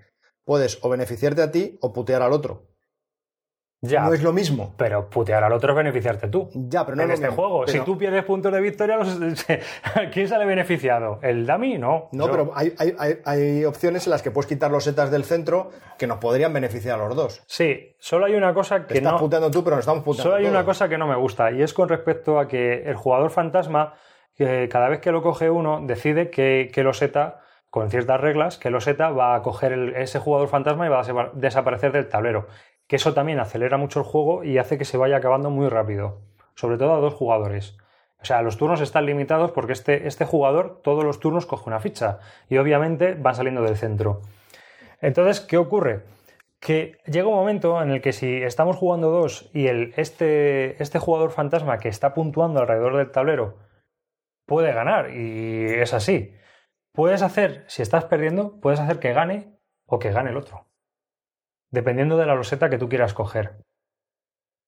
[0.49, 2.63] Puedes o beneficiarte a ti o putear al otro.
[3.83, 4.73] Ya, No es lo mismo.
[4.79, 6.49] pero putear al otro es beneficiarte tú.
[6.55, 7.43] Ya, pero no en es lo este mismo.
[7.43, 9.19] juego, Pero- si tú pierdes puntos de victoria, los-
[10.15, 11.19] ¿quién sale beneficiado?
[11.23, 11.77] ¿El dummy?
[11.77, 12.09] No.
[12.13, 12.31] No, Yo.
[12.33, 16.07] pero hay, hay- hay- opciones en las que puedes quitar los setas del centro que
[16.07, 17.43] nos podrían beneficiar a los dos.
[17.47, 19.19] Sí, solo hay una cosa Te que estás no.
[19.19, 21.61] puteando tú, pero nos estamos puteando Solo hay una cosa que no me gusta y
[21.61, 23.93] es con respecto a que el jugador fantasma,
[24.35, 28.71] que cada vez que lo coge uno, decide que, que loseta, con ciertas reglas, que
[28.71, 32.47] loseta va a coger el- ese jugador fantasma y va a desa- desaparecer del tablero.
[32.87, 36.23] Que eso también acelera mucho el juego y hace que se vaya acabando muy rápido,
[36.55, 37.77] sobre todo a dos jugadores.
[38.21, 41.79] O sea, los turnos están limitados porque este, este jugador todos los turnos coge una
[41.81, 44.23] ficha y obviamente van saliendo del centro.
[45.01, 46.01] Entonces, ¿qué ocurre?
[46.59, 50.99] Que llega un momento en el que si estamos jugando dos y el, este, este
[50.99, 53.59] jugador fantasma que está puntuando alrededor del tablero
[54.47, 56.35] puede ganar y es así.
[56.93, 60.67] Puedes hacer, si estás perdiendo, puedes hacer que gane o que gane el otro.
[61.71, 63.63] Dependiendo de la roseta que tú quieras coger.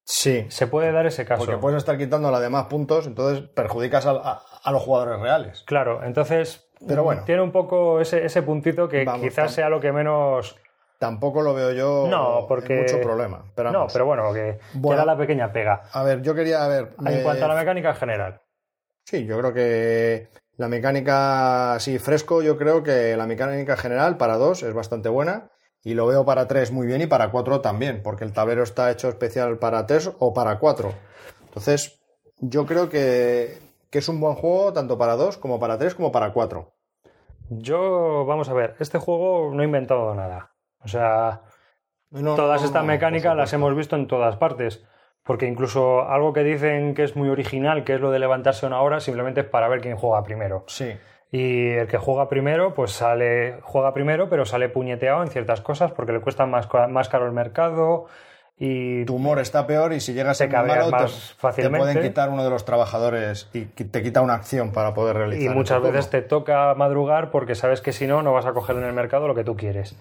[0.05, 0.47] Sí.
[0.51, 1.45] Se puede dar ese caso.
[1.45, 5.21] Porque puedes estar quitando la de más puntos, entonces perjudicas a, a- a los jugadores
[5.21, 5.63] reales.
[5.67, 7.25] Claro, entonces Pero bueno.
[7.25, 10.57] tiene un poco ese, ese puntito que Vamos, quizás sea lo que menos...
[10.99, 12.81] Tampoco lo veo yo No, porque...
[12.83, 13.45] mucho problema.
[13.55, 15.01] Pero no, pero bueno, que, que Bueno.
[15.03, 15.83] era la pequeña pega.
[15.93, 16.95] A ver, yo quería a ver.
[17.07, 18.41] En eh, cuanto a la mecánica en general.
[19.07, 20.29] Sí, yo creo que
[20.61, 25.49] la mecánica, sí, fresco, yo creo que la mecánica general para dos es bastante buena
[25.83, 28.91] y lo veo para tres muy bien y para cuatro también, porque el tablero está
[28.91, 30.93] hecho especial para tres o para cuatro.
[31.47, 32.03] Entonces,
[32.41, 33.59] yo creo que,
[33.89, 36.75] que es un buen juego tanto para dos como para tres como para cuatro.
[37.49, 40.53] Yo, vamos a ver, este juego no he inventado nada.
[40.85, 41.41] O sea,
[42.11, 44.85] No, todas no, estas no, mecánicas las hemos visto en todas partes.
[45.25, 48.81] Porque incluso algo que dicen que es muy original, que es lo de levantarse una
[48.81, 50.65] hora, simplemente es para ver quién juega primero.
[50.67, 50.97] Sí,
[51.31, 55.93] Y el que juega primero, pues sale, juega primero, pero sale puñeteado en ciertas cosas
[55.93, 58.07] porque le cuesta más, más caro el mercado
[58.59, 61.79] y tu humor está peor y si llegas Te a malo, te- más te, fácilmente.
[61.79, 65.53] pueden quitar uno de los trabajadores y te quita una acción para poder realizar.
[65.53, 68.77] Y muchas veces te toca madrugar porque sabes que si no, no vas a coger
[68.77, 69.97] en el mercado lo que tú quieres.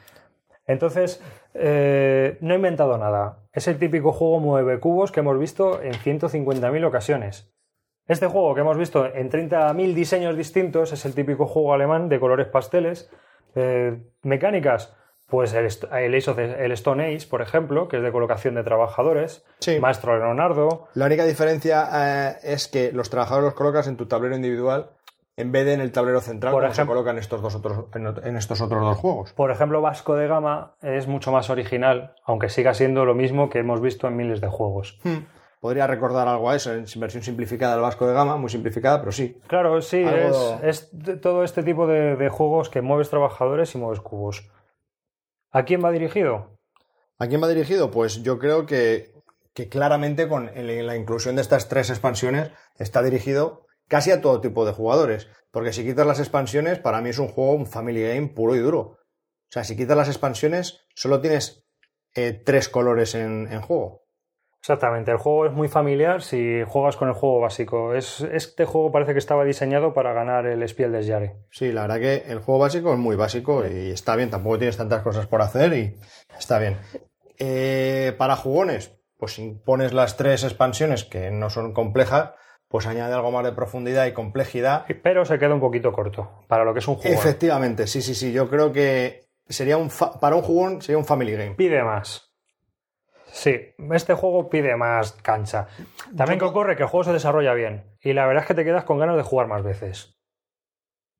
[0.70, 1.22] Entonces,
[1.56, 3.40] eh, no he inventado nada.
[3.52, 7.52] Es el típico juego mueve cubos que hemos visto en 150.000 ocasiones.
[8.08, 12.20] Este juego que hemos visto en 30.000 diseños distintos es el típico juego alemán de
[12.20, 13.10] colores pasteles.
[13.56, 14.96] Eh, mecánicas,
[15.26, 18.54] pues el, el Ace of the- el Stone Age, por ejemplo, que es de colocación
[18.54, 19.44] de trabajadores.
[19.60, 19.80] Sí.
[19.80, 20.88] Maestro Leonardo.
[20.94, 24.92] La única diferencia eh, es que los trabajadores los colocas en tu tablero individual
[25.40, 27.86] en vez de en el tablero central Por como se ejemplo- colocan estos dos otros,
[27.96, 29.34] en, estos otros dos juegos.
[29.34, 33.60] Por ejemplo, Vasco de Gama es mucho más original, aunque siga siendo lo mismo que
[33.60, 35.00] hemos visto en miles de juegos.
[35.62, 39.12] Podría recordar algo a eso, en versión simplificada del Vasco de Gama, muy simplificada, pero
[39.12, 39.38] sí.
[39.48, 40.90] Claro, sí, Algo- es,
[41.22, 44.50] todo este tipo de, de juegos que mueves trabajadores y mueves cubos.
[45.52, 46.58] ¿A quién va dirigido?
[47.18, 47.92] ¿A quién va dirigido?
[47.92, 49.12] Pues yo creo que,
[49.54, 54.66] que claramente con la inclusión de estas tres expansiones está dirigido casi a todo tipo
[54.66, 55.28] de jugadores.
[55.52, 58.60] Porque si quitas las expansiones, para mí es un juego, un family game puro y
[58.60, 58.80] duro.
[58.80, 61.66] O sea, si quitas las expansiones, solo tienes
[62.16, 64.06] eh, tres colores en, en juego.
[64.62, 67.96] Exactamente, el juego es muy familiar si juegas con el juego básico.
[67.96, 71.32] Es, este juego parece que estaba diseñado para ganar el Spiel des Jahres.
[71.50, 74.76] Sí, la verdad que el juego básico es muy básico y está bien, tampoco tienes
[74.76, 75.96] tantas cosas por hacer y
[76.38, 76.78] está bien.
[77.38, 82.32] Eh, para jugones, pues si pones las tres expansiones que no son complejas,
[82.70, 84.86] pues añade algo más de profundidad y complejidad.
[85.04, 87.20] Pero se queda un poquito corto para lo que es un juego.
[87.20, 91.06] Efectivamente, sí, sí, sí, yo creo que sería un fa- para un jugón sería un
[91.06, 91.56] family game.
[91.56, 92.32] Pide más.
[93.32, 93.56] Sí,
[93.92, 95.68] este juego pide más cancha.
[96.16, 97.96] También que ocurre que el juego se desarrolla bien.
[98.02, 100.16] Y la verdad es que te quedas con ganas de jugar más veces.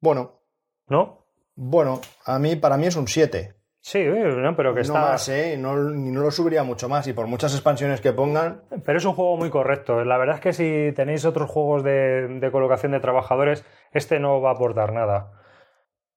[0.02, 0.42] Bueno,
[0.88, 1.26] ¿No?
[1.56, 3.56] bueno, a mí para mí es un 7.
[3.82, 5.00] Sí, no, pero que No está.
[5.02, 5.56] más, ¿eh?
[5.58, 9.14] No, no lo subiría mucho más y por muchas expansiones que pongan, Pero es un
[9.14, 10.04] juego muy correcto.
[10.04, 14.42] La verdad es que si tenéis otros juegos de, de colocación de trabajadores, este no
[14.42, 15.32] va a aportar nada.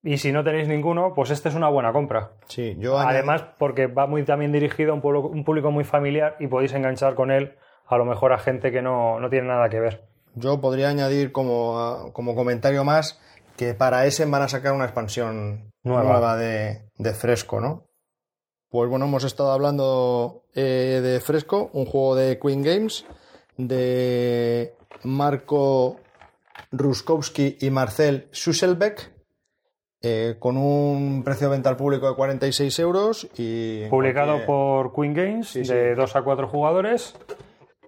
[0.02, 2.32] Y si no tenéis ninguno, pues este es una buena compra.
[2.46, 6.34] sí, yo Además, porque va muy también dirigido a un, pueblo- un público muy familiar
[6.40, 7.54] y podéis enganchar con él
[7.86, 10.02] a lo mejor a gente que no, no tiene nada que ver.
[10.34, 13.20] Yo podría añadir como, como comentario más
[13.62, 16.02] que para ese van a sacar una expansión Nueva.
[16.02, 17.86] nueva, de, de Fresco, ¿no?
[18.70, 23.04] Pues bueno, hemos estado hablando eh, de Fresco, un juego de Queen Games,
[23.56, 25.98] de Marco
[26.70, 29.12] Ruskowski y Marcel Susselbeck,
[30.00, 33.86] eh, con un precio de venta al público de 46 euros y...
[33.88, 37.14] Publicado cualquier- por Queen Games, Sí, de 2 a 4 jugadores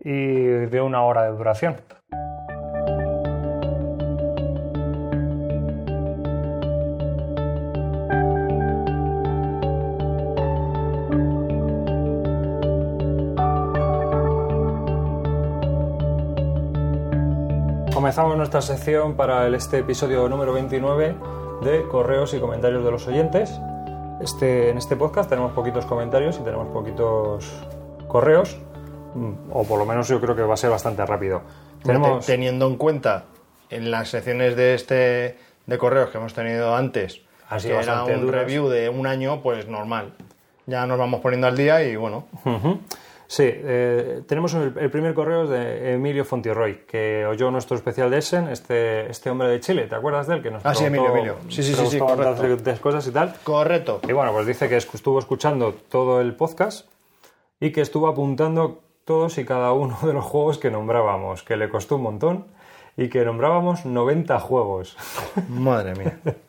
[0.04, 0.12] y
[0.44, 1.76] de una hora de duración.
[18.14, 21.16] Comenzamos nuestra sección para este episodio número 29
[21.64, 23.50] de correos y comentarios de los oyentes.
[24.20, 27.44] Este, en este podcast tenemos poquitos comentarios y tenemos poquitos
[28.06, 28.56] correos,
[29.16, 31.42] mm, o por lo menos yo creo que va a ser bastante rápido.
[31.82, 33.24] Tenemos, Te- Teniendo en cuenta
[33.68, 35.36] en las secciones de este
[35.66, 38.42] de correos que hemos tenido antes, Ha sido que era un duras.
[38.42, 40.12] review de un año, pues normal.
[40.66, 42.78] Ya nos vamos poniendo al día y bueno, Ujú.
[43.26, 48.18] Sí, eh, tenemos el, el primer correo de Emilio Fontierroy, que oyó nuestro especial de
[48.18, 50.42] Essen, este, este hombre de Chile, ¿te acuerdas de él?
[50.42, 51.50] Que nos Ah, sí, preguntó- Emilio, Emilio.
[51.50, 52.80] Sí, sí, sí, sí, correcto.
[52.82, 53.34] cosas y tal.
[53.42, 54.00] Correcto.
[54.08, 56.86] Y bueno, pues dice que estuvo escuchando todo el podcast
[57.60, 61.68] y que estuvo apuntando todos y cada uno de los juegos que nombrábamos, que le
[61.70, 62.46] costó un montón
[62.96, 64.96] y que nombrábamos 90 juegos.
[65.48, 66.20] Madre mía.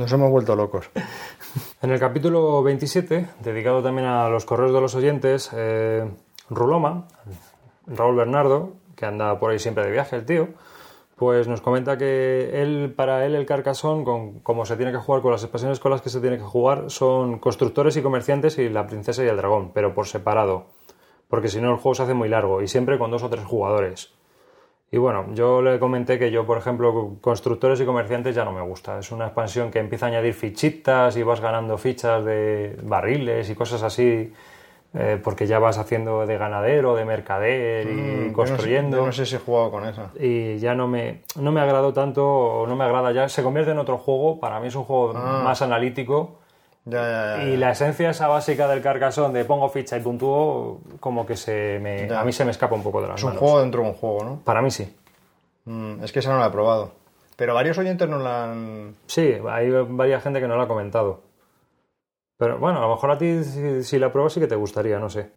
[0.00, 0.90] Nos hemos vuelto locos.
[1.82, 6.08] En el capítulo 27, dedicado también a los correos de los oyentes, eh,
[6.48, 7.08] Ruloma,
[7.86, 10.48] Raúl Bernardo, que anda por ahí siempre de viaje el tío,
[11.16, 15.20] pues nos comenta que él, para él el Carcassonne, con, como se tiene que jugar
[15.22, 18.68] con las expresiones con las que se tiene que jugar, son constructores y comerciantes y
[18.68, 20.66] la princesa y el dragón, pero por separado,
[21.28, 23.44] porque si no el juego se hace muy largo y siempre con dos o tres
[23.44, 24.14] jugadores.
[24.92, 28.60] Y bueno, yo le comenté que yo, por ejemplo, constructores y comerciantes ya no me
[28.62, 28.98] gusta.
[28.98, 33.54] Es una expansión que empieza a añadir fichitas y vas ganando fichas de barriles y
[33.54, 34.32] cosas así,
[34.94, 38.96] eh, porque ya vas haciendo de ganadero, de mercader y Mm, yo no sé- construyendo.
[38.96, 40.10] Yo no sé si he jugado con esa.
[40.18, 43.28] Y ya no me, no me agradó tanto, no me agrada ya.
[43.28, 44.40] Se convierte en otro juego.
[44.40, 45.42] Para mí es un juego Ah.
[45.44, 46.39] más analítico.
[46.86, 47.44] Ya, ya, ya.
[47.44, 51.78] Y la esencia esa básica del carcasón de pongo ficha y puntúo, como que se
[51.78, 53.40] me, a mí se me escapa un poco de las Es un manos.
[53.40, 54.40] juego dentro de un juego, ¿no?
[54.44, 54.96] Para mí sí.
[55.66, 56.92] Mm, es que esa no la he probado.
[57.36, 58.96] Pero varios oyentes no la han...
[59.06, 61.20] Sí, hay varias gente que no lo ha comentado.
[62.38, 64.98] Pero bueno, a lo mejor a ti, si, si la pruebas, sí que te gustaría,
[64.98, 65.30] no sé.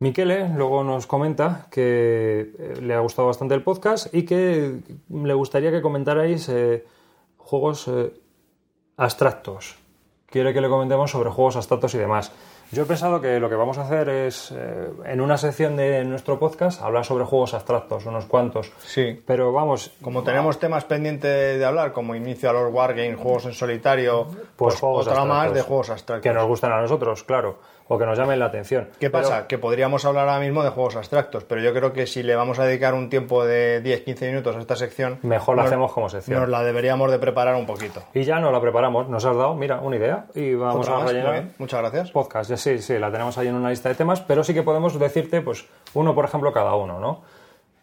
[0.00, 5.34] Miquele luego nos comenta que eh, le ha gustado bastante el podcast y que le
[5.34, 6.84] gustaría que comentarais eh,
[7.38, 8.12] juegos eh,
[8.98, 9.76] abstractos.
[10.36, 12.30] Quiere que le comentemos sobre juegos abstractos y demás.
[12.70, 16.04] Yo he pensado que lo que vamos a hacer es, eh, en una sección de
[16.04, 18.70] nuestro podcast, hablar sobre juegos abstractos, unos cuantos.
[18.80, 19.18] Sí.
[19.26, 23.54] Pero vamos, Como tenemos temas pendientes de hablar, como inicio a los wargames, juegos en
[23.54, 24.26] solitario,
[24.56, 26.22] pues, juegos otra más de juegos abstractos.
[26.22, 27.56] que nos gustan a nosotros, claro,
[27.88, 28.88] o que nos llamen la atención.
[28.98, 29.46] ¿Qué Pero- pasa?
[29.46, 32.58] Que podríamos hablar ahora mismo de juegos abstractos, pero yo creo que si le vamos
[32.58, 36.08] a dedicar un tiempo de 10-15 minutos a esta sección, Mejor la nos- hacemos como
[36.08, 36.40] sección.
[36.40, 38.02] nos la deberíamos de preparar un poquito.
[38.14, 41.44] Y ya nos la preparamos, nos has dado, mira, una idea y vamos a rellenar
[41.58, 42.10] Muchas gracias.
[42.10, 42.54] podcast.
[42.56, 45.40] Sí, sí, la tenemos ahí en una lista de temas, pero sí que podemos decirte,
[45.40, 47.22] pues, uno por ejemplo cada uno, ¿no?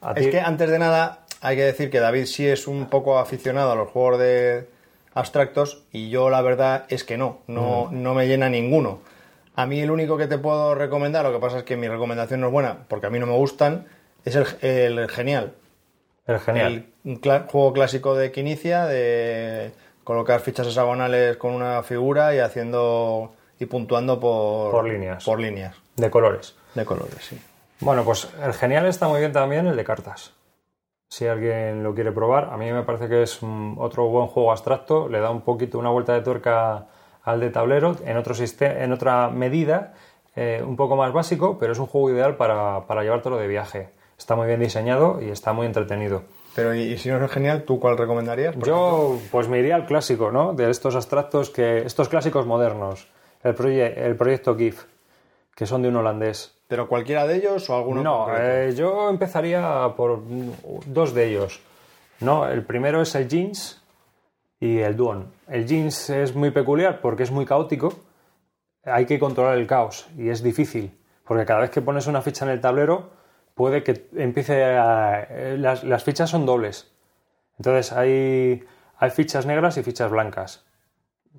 [0.02, 2.88] A Es ti- que antes de nada hay que decir que David sí es un
[2.90, 4.68] poco aficionado a los juegos de
[5.14, 9.00] abstractos y yo la verdad es que no, no, no me llena ninguno.
[9.56, 12.42] A mí el único que te puedo recomendar, lo que pasa es que mi recomendación
[12.42, 13.86] no es buena porque a mí no me gustan,
[14.26, 15.54] es el, el Genial.
[16.26, 16.86] el genial.
[17.04, 19.72] El juego clásico de Quinicia, de
[20.04, 25.24] colocar fichas hexagonales con una figura y haciendo y puntuando por, Por líneas.
[25.24, 26.56] Por líneas de colores.
[26.74, 27.40] de colores, sí.
[27.80, 30.34] Bueno, pues el genial está muy bien también el de cartas.
[31.10, 33.40] Si alguien lo quiere probar, a mí me parece que es
[33.78, 36.88] otro buen juego abstracto, le da un poquito una vuelta de tuerca
[37.24, 39.94] al de tablero en, otro en otra medida,
[40.36, 43.90] eh, un poco más básico, pero es un juego ideal para, para llevártelo de viaje.
[44.18, 46.24] Está muy bien diseñado y está muy entretenido.
[46.56, 48.56] Pero y, si no es Genial, ¿tú cuál recomendarías?
[48.60, 50.54] Yo pues me iría al clásico, ¿no?
[50.54, 53.08] De estos abstractos que estos clásicos modernos,
[53.44, 54.84] el, proye- el proyecto GIF,
[55.56, 56.56] que son de un holandés.
[56.68, 60.22] ¿Pero cualquiera de ellos o alguno No, eh, yo empezaría por
[60.86, 61.60] dos de ellos.
[62.20, 63.83] No, el primero es el Jeans
[64.66, 65.28] y el Duon.
[65.48, 67.94] El Jeans es muy peculiar porque es muy caótico.
[68.86, 72.46] Hay que controlar el caos y es difícil porque cada vez que pones una ficha
[72.46, 73.10] en el tablero
[73.56, 75.28] puede que empiece a...
[75.30, 76.92] eh, Las, las fichas son dobles.
[77.58, 78.64] Entonces hay,
[78.98, 80.66] hay fichas negras y fichas blancas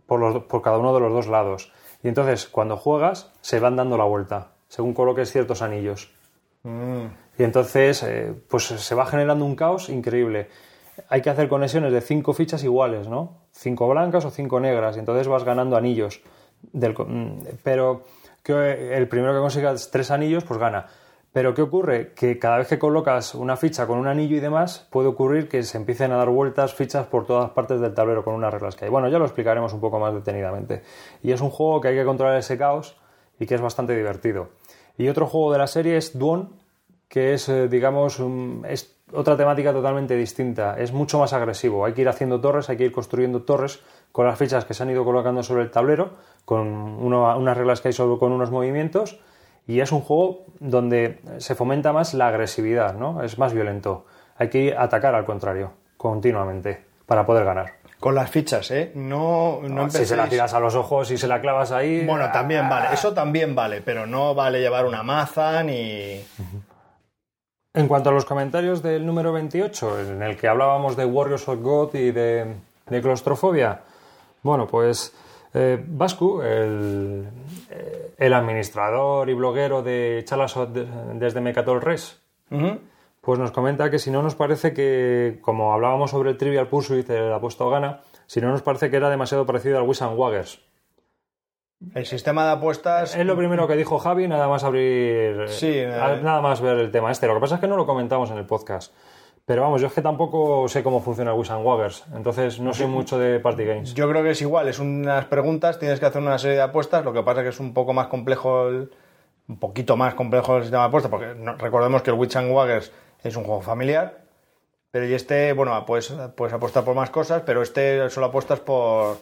[0.07, 1.73] por, los, por cada uno de los dos lados.
[2.03, 6.13] Y entonces cuando juegas se van dando la vuelta según coloques ciertos anillos.
[6.63, 7.07] Mm,
[7.39, 10.49] Y entonces, eh, pues se va generando un caos increíble.
[11.09, 13.39] Hay que hacer conexiones de cinco fichas iguales, ¿no?
[13.53, 16.21] Cinco blancas o cinco negras, y entonces vas ganando anillos.
[16.73, 18.03] Del mm, pero
[18.43, 20.87] que el primero que consiga tres anillos, pues gana.
[21.33, 22.13] Pero ¿qué ocurre?
[22.15, 25.65] Que cada vez que colocas una ficha con un anillo y demás, puede ocurrir que
[25.65, 28.85] se empiecen a dar vueltas fichas por todas partes del tablero con unas reglas que
[28.85, 28.91] hay.
[28.91, 30.83] Bueno, ya lo explicaremos un poco más detenidamente.
[31.25, 32.97] Y es un juego que hay que controlar ese caos
[33.41, 34.51] y que es bastante divertido.
[34.97, 36.51] Y otro juego de la serie es Duon,
[37.09, 40.77] que es, eh, digamos, un- es otra temática totalmente distinta.
[40.79, 41.85] Es mucho más agresivo.
[41.85, 43.81] Hay que ir haciendo torres, hay que ir construyendo torres
[44.13, 46.11] con las fichas que se han ido colocando sobre el tablero,
[46.45, 49.19] con uno- unas reglas que hay solo con unos movimientos.
[49.67, 53.23] Y es un juego donde se fomenta más la agresividad, ¿no?
[53.23, 54.05] Es más violento.
[54.37, 57.73] Hay que atacar al contrario, continuamente, para poder ganar.
[57.99, 58.93] Con las fichas, ¿eh?
[58.95, 62.05] No, no si se la tiras a los ojos y se la clavas ahí.
[62.05, 66.21] Bueno, también ah, vale, eso también vale, pero no vale llevar una maza ni...
[67.75, 71.61] En cuanto a los comentarios del número 28, en el que hablábamos de Warriors of
[71.61, 72.55] God y de,
[72.89, 73.81] de claustrofobia,
[74.43, 75.13] bueno, pues
[75.57, 77.29] Eh, Vascu, el,
[77.71, 82.21] eh, el administrador y bloguero de charlas de- desde Mecatol Res,
[83.21, 87.09] pues nos comenta que si no nos parece que, como hablábamos sobre el Trivial Pursuit,
[87.09, 90.59] el apuesto gana, si no nos parece que era demasiado parecido al Wish and Waggers.
[91.95, 93.15] El sistema de apuestas.
[93.17, 95.49] Es lo primero que dijo Javi, nada más abrir.
[95.49, 96.21] Sí, eh, eh.
[96.23, 97.27] nada más ver el tema este.
[97.27, 98.95] Lo que pasa es que no lo comentamos en el podcast.
[99.47, 102.87] Pero vamos, yo es que tampoco sé cómo funciona Wish and Waggers, entonces no soy
[102.87, 103.93] mucho de party games.
[103.93, 107.05] Yo creo que es igual, es unas preguntas, tienes que hacer una serie de apuestas,
[107.05, 108.91] lo que pasa es que es un poco más complejo, el-
[109.47, 112.53] un poquito más complejo el sistema de apuestas, porque no- recordemos que el Witch and
[112.53, 112.91] Waggers
[113.23, 114.23] es un juego familiar,
[114.91, 119.19] pero y este, bueno, pues puedes apostar por más cosas, pero este solo apuestas por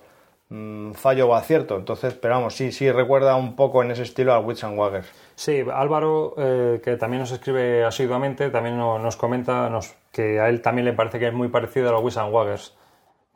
[0.53, 4.35] mm, fallo o acierto, entonces, pero vamos, sí, sí, recuerda un poco en ese estilo
[4.35, 5.11] al Witch and Waggers.
[5.35, 10.49] Sí, Álvaro, eh, que también nos escribe asiduamente, también no- nos comenta nos- que a
[10.51, 12.77] él también le parece que es muy parecido a los Wish and Waggers.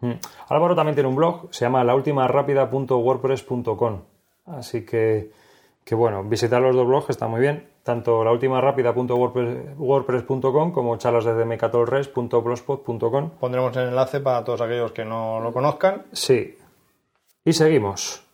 [0.01, 0.13] Mm.
[0.51, 4.03] Álvaro también tiene un blog, se llama laultimarapida.wordpress.com.
[4.47, 5.31] Así que,
[5.85, 13.31] que bueno, visitar los dos blogs está muy bien, tanto laultimarapida.wordpress.com como charlas desde mecatolres.blogspot.com.
[13.41, 16.03] Pondremos el enlace para todos aquellos que no lo conozcan.
[16.13, 16.59] Sí.
[17.47, 18.25] Y seguimos.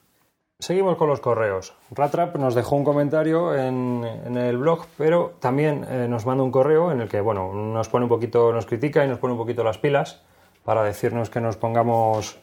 [0.58, 1.74] Seguimos con los correos.
[1.90, 6.50] Ratrap nos dejó un comentario en, en el blog, pero también eh, nos manda un
[6.50, 9.38] correo en el que, bueno, nos pone un poquito, nos critica y nos pone un
[9.38, 10.22] poquito las pilas
[10.64, 12.38] para decirnos que nos pongamos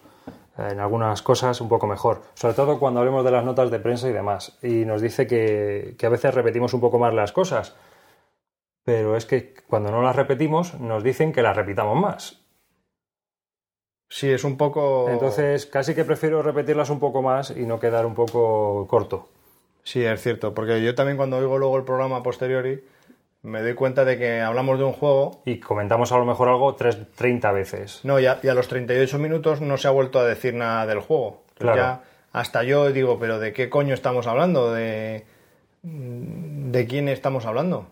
[0.60, 2.22] eh, en algunas cosas un poco mejor.
[2.36, 4.60] Sobre todo cuando hablemos de las notas de prensa y demás.
[4.62, 7.76] Y nos dice que, que a veces repetimos un poco más las cosas.
[8.84, 12.39] Pero es que cuando no las repetimos, nos dicen que las repitamos más.
[14.10, 15.08] Sí, es un poco...
[15.10, 19.30] Entonces, casi que prefiero repetirlas un poco más y no quedar un poco corto.
[19.84, 22.84] Sí, es cierto, porque yo también cuando oigo luego el programa posteriori
[23.42, 26.76] me doy cuenta de que hablamos de un juego, Y comentamos a lo mejor algo
[26.76, 28.00] tres, 30 veces.
[28.04, 30.86] no, y a, y a los 38 minutos no se ha vuelto a decir nada
[30.86, 31.44] del juego.
[31.58, 31.78] Claro.
[31.78, 34.74] ya hasta yo digo, pero ¿de qué coño estamos hablando?
[34.74, 35.26] ¿De,
[35.84, 37.88] de quién estamos hablando?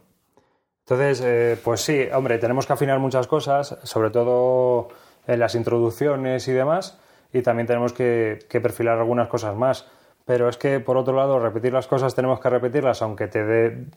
[0.85, 4.89] Entonces, eh, pues sí, hombre, tenemos que afinar muchas cosas, sobre todo
[5.27, 6.99] en las introducciones y demás,
[7.33, 9.85] y también tenemos que, que perfilar algunas cosas más.
[10.25, 13.45] Pero es que, por otro lado, repetir las cosas tenemos que repetirlas, aunque te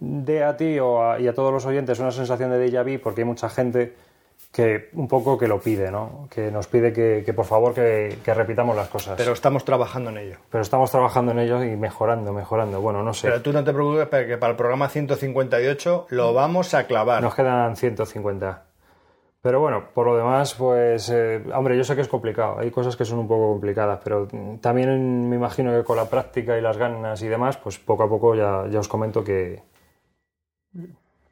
[0.00, 3.00] dé a ti o a- y a todos los oyentes una sensación de déjà vu,
[3.02, 3.94] porque hay mucha gente
[4.52, 6.26] que un poco que lo pide, ¿no?
[6.30, 9.14] Que nos pide que, que por favor que, que repitamos las cosas.
[9.16, 10.36] Pero estamos trabajando en ello.
[10.50, 12.80] Pero estamos trabajando en ello y mejorando, mejorando.
[12.80, 13.28] Bueno, no sé.
[13.28, 17.22] Pero tú no te preocupes porque para el programa 158 lo vamos a clavar.
[17.22, 18.62] Nos quedan 150.
[19.42, 22.58] Pero bueno, por lo demás, pues, eh, hombre, yo sé que es complicado.
[22.58, 24.28] Hay cosas que son un poco complicadas, pero
[24.60, 28.08] también me imagino que con la práctica y las ganas y demás, pues poco a
[28.08, 29.62] poco ya, ya os comento que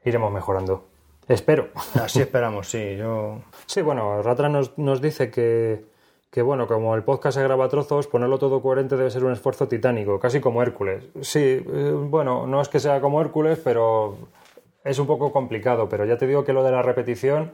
[0.03, 0.85] iremos mejorando.
[1.27, 1.69] Espero.
[2.01, 2.97] Así esperamos, sí.
[2.97, 3.41] Yo...
[3.67, 5.85] Sí, bueno, Ratra nos, nos dice que,
[6.31, 9.33] que, bueno, como el podcast se graba a trozos, ponerlo todo coherente debe ser un
[9.33, 11.03] esfuerzo titánico, casi como Hércules.
[11.21, 14.17] Sí, eh, bueno, no es que sea como Hércules, pero
[14.83, 15.87] es un poco complicado.
[15.87, 17.51] Pero ya te digo que lo de la repetición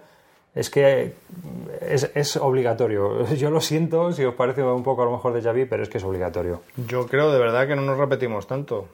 [0.55, 1.13] es que
[1.81, 3.25] es, es obligatorio.
[3.35, 5.89] Yo lo siento si os parece un poco a lo mejor de Javi, pero es
[5.89, 6.61] que es obligatorio.
[6.87, 8.87] yo creo de verdad que no nos repetimos tanto.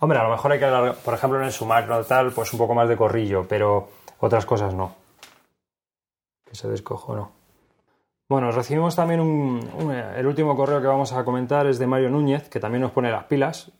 [0.00, 2.58] Hombre, a lo mejor hay que hablar, por ejemplo, en el sumario tal, pues un
[2.60, 3.88] poco más de corrillo, pero
[4.20, 4.94] otras cosas no.
[6.48, 7.32] Que se descojonó.
[8.30, 12.10] Bueno, recibimos también un, un- el último correo que vamos a comentar es de Mario
[12.10, 13.72] Núñez, que también nos pone las pilas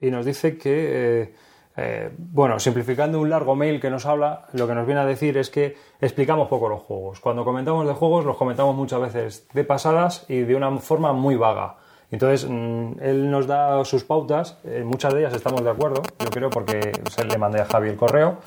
[0.00, 1.34] y nos dice que, eh,
[1.76, 5.36] eh, bueno, simplificando un largo mail que nos habla, lo que nos viene a decir
[5.36, 7.20] es que explicamos poco los juegos.
[7.20, 11.36] Cuando comentamos de juegos, los comentamos muchas veces de pasadas y de una forma muy
[11.36, 11.76] vaga.
[12.10, 16.30] Entonces, mm, él nos da sus pautas, en muchas de ellas estamos de acuerdo, yo
[16.30, 18.38] creo, porque se le mandé a Javi el correo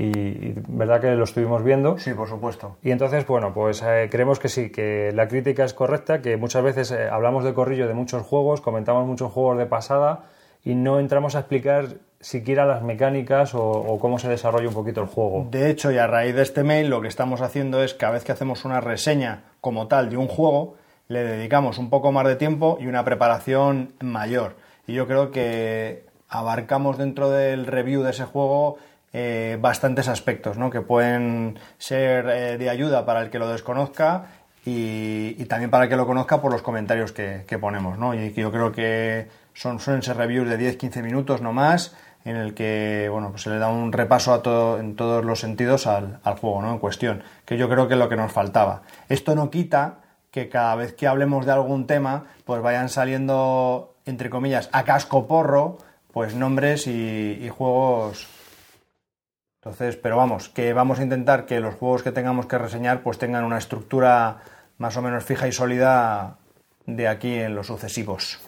[0.00, 1.96] y, y verdad que lo estuvimos viendo.
[1.98, 2.76] Sí, por supuesto.
[2.82, 6.64] Y entonces, bueno, pues eh, creemos que sí, que la crítica es correcta, que muchas
[6.64, 10.24] veces eh, hablamos de corrillo de muchos juegos, comentamos muchos juegos de pasada
[10.64, 15.08] y no entramos a explicar siquiera las mecánicas o, cómo se desarrolla un poquito el
[15.08, 15.46] juego.
[15.50, 18.24] De hecho, y a raíz de este mail, lo que estamos haciendo es cada vez
[18.24, 20.74] que hacemos una reseña como tal de un juego,
[21.08, 24.56] le dedicamos un poco más de tiempo y una preparación mayor.
[24.86, 28.78] Y yo creo que abarcamos dentro del review de ese juego
[29.12, 30.70] eh, bastantes aspectos, ¿no?
[30.70, 34.28] Que pueden ser eh, de ayuda para el que lo desconozca
[34.64, 38.14] y, y también para el que lo conozca por los comentarios que, ponemos, ¿no?
[38.14, 41.94] Y yo creo que son, ser reviews de 10-15 minutos no más,
[42.24, 45.40] en el que bueno, pues se le da un repaso a todo, en todos los
[45.40, 46.72] sentidos al, juego ¿no?
[46.72, 48.82] en cuestión, que yo creo que es lo que nos faltaba.
[49.08, 49.98] Esto no quita
[50.30, 55.26] que cada vez que hablemos de algún tema, pues vayan saliendo, entre comillas, a casco
[55.26, 55.78] porro,
[56.12, 58.26] pues nombres y, y juegos.
[59.62, 63.18] Entonces, pero vamos, que vamos a intentar que los juegos que tengamos que reseñar, pues
[63.18, 64.38] tengan una estructura
[64.78, 66.36] más o menos fija y sólida
[66.86, 68.40] de aquí en los sucesivos.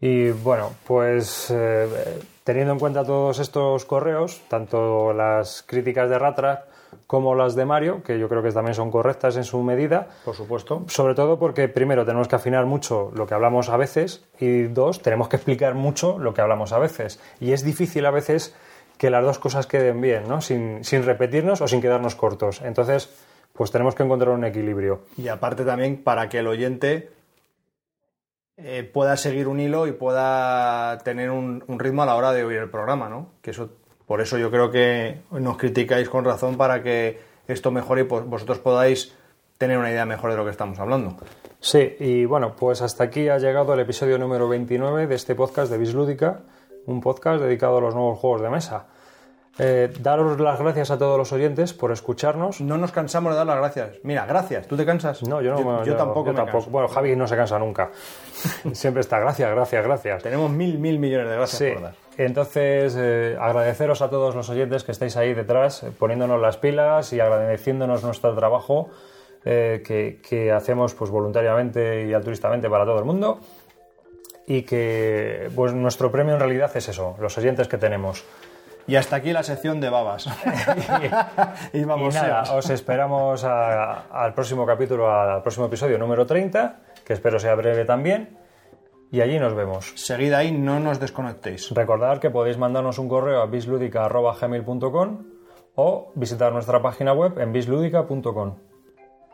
[0.00, 6.66] Y bueno, pues eh, teniendo en cuenta todos estos correos, tanto las críticas de Ratra
[7.06, 10.36] como las de Mario, que yo creo que también son correctas en su medida, Por
[10.36, 10.84] supuesto.
[10.86, 15.02] sobre todo porque primero tenemos que afinar mucho lo que hablamos a veces y dos,
[15.02, 17.18] tenemos que explicar mucho lo que hablamos a veces.
[17.40, 18.54] Y es difícil a veces
[18.98, 20.40] que las dos cosas queden bien, ¿no?
[20.40, 22.62] Sin, sin repetirnos o sin quedarnos cortos.
[22.62, 23.10] Entonces,
[23.52, 25.00] pues tenemos que encontrar un equilibrio.
[25.16, 27.10] Y aparte también para que el oyente
[28.56, 32.44] eh, pueda seguir un hilo y pueda tener un, un ritmo a la hora de
[32.44, 33.32] oír el programa, ¿no?
[33.42, 33.70] Que eso,
[34.06, 38.58] por eso yo creo que nos criticáis con razón para que esto mejore y vosotros
[38.58, 39.14] podáis
[39.58, 41.16] tener una idea mejor de lo que estamos hablando.
[41.60, 45.70] Sí, y bueno, pues hasta aquí ha llegado el episodio número 29 de este podcast
[45.70, 46.40] de Bislúdica,
[46.86, 48.86] un podcast dedicado a los nuevos juegos de mesa.
[49.58, 52.60] Eh, daros las gracias a todos los oyentes por escucharnos.
[52.60, 53.98] No nos cansamos de dar las gracias.
[54.02, 54.66] Mira, gracias.
[54.66, 55.22] ¿Tú te cansas?
[55.22, 56.26] No, yo no yo tampoco.
[56.26, 56.58] yo me tampoco.
[56.58, 56.70] canso.
[56.70, 57.90] Bueno, Javi no se cansa nunca.
[58.72, 60.22] Siempre está gracias, gracias, gracias.
[60.24, 61.94] Tenemos mil, mil millones de gracias Sí, por dar.
[62.18, 67.12] entonces eh, agradeceros a todos los oyentes que estáis ahí detrás, eh, poniéndonos las pilas
[67.12, 68.88] y agradeciéndonos nuestro trabajo
[69.44, 73.38] eh, que, que hacemos pues, voluntariamente y altruistamente para todo el mundo.
[74.48, 78.24] Y que pues, nuestro premio en realidad es eso, los oyentes que tenemos.
[78.86, 80.26] Y hasta aquí la sección de babas.
[81.72, 86.26] y Y vamos nada, a os esperamos a- al próximo capítulo, al próximo episodio número
[86.26, 88.38] 30, que espero sea breve también.
[89.10, 89.92] Y allí nos vemos.
[89.96, 91.70] Seguid ahí, no nos desconectéis.
[91.70, 95.24] Recordad que podéis mandarnos un correo a bisludica.gmail.com
[95.76, 98.56] o visitar nuestra página web en bisludica.com.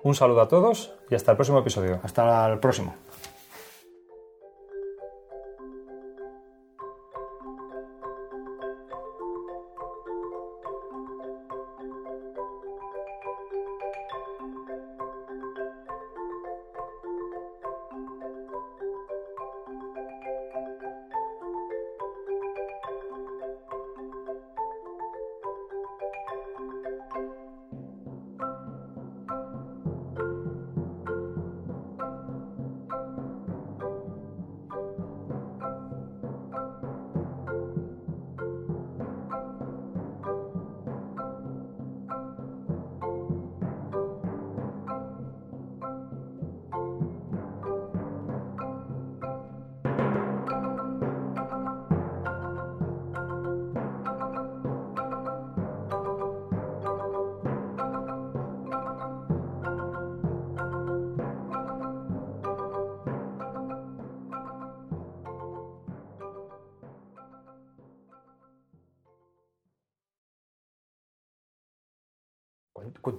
[0.03, 2.01] Un saludo a todos y hasta el próximo episodio.
[2.03, 2.94] Hasta el próximo.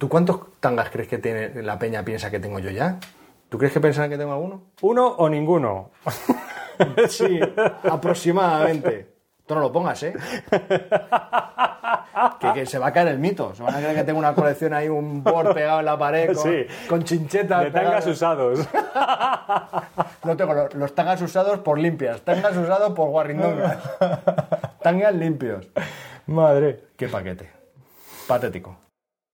[0.02, 2.98] ¿Tú cuántos tangas crees que tiene la peña piensa que tengo yo ya?
[3.50, 4.64] ¿Tú crees que piensan que tengo alguno?
[4.82, 5.92] ¿Uno o ninguno?
[7.08, 7.40] Sí,
[7.84, 9.08] aproximadamente.
[9.46, 10.16] Tú no lo pongas, ¿eh?
[12.40, 13.54] Que, que se va a caer el mito.
[13.54, 16.34] Se van a creer que tengo una colección ahí, un board pegado en la pared
[16.34, 16.66] con, Sí.
[16.90, 17.66] con chinchetas.
[17.66, 18.08] De tangas pegadas.
[18.08, 18.68] usados.
[20.24, 23.78] No tengo los, los tangas usados por limpias, tangas usados por guarrindongas.
[24.82, 25.68] Tangas limpios.
[26.26, 26.86] Madre.
[26.98, 27.52] Qué paquete.
[28.28, 28.76] Patético.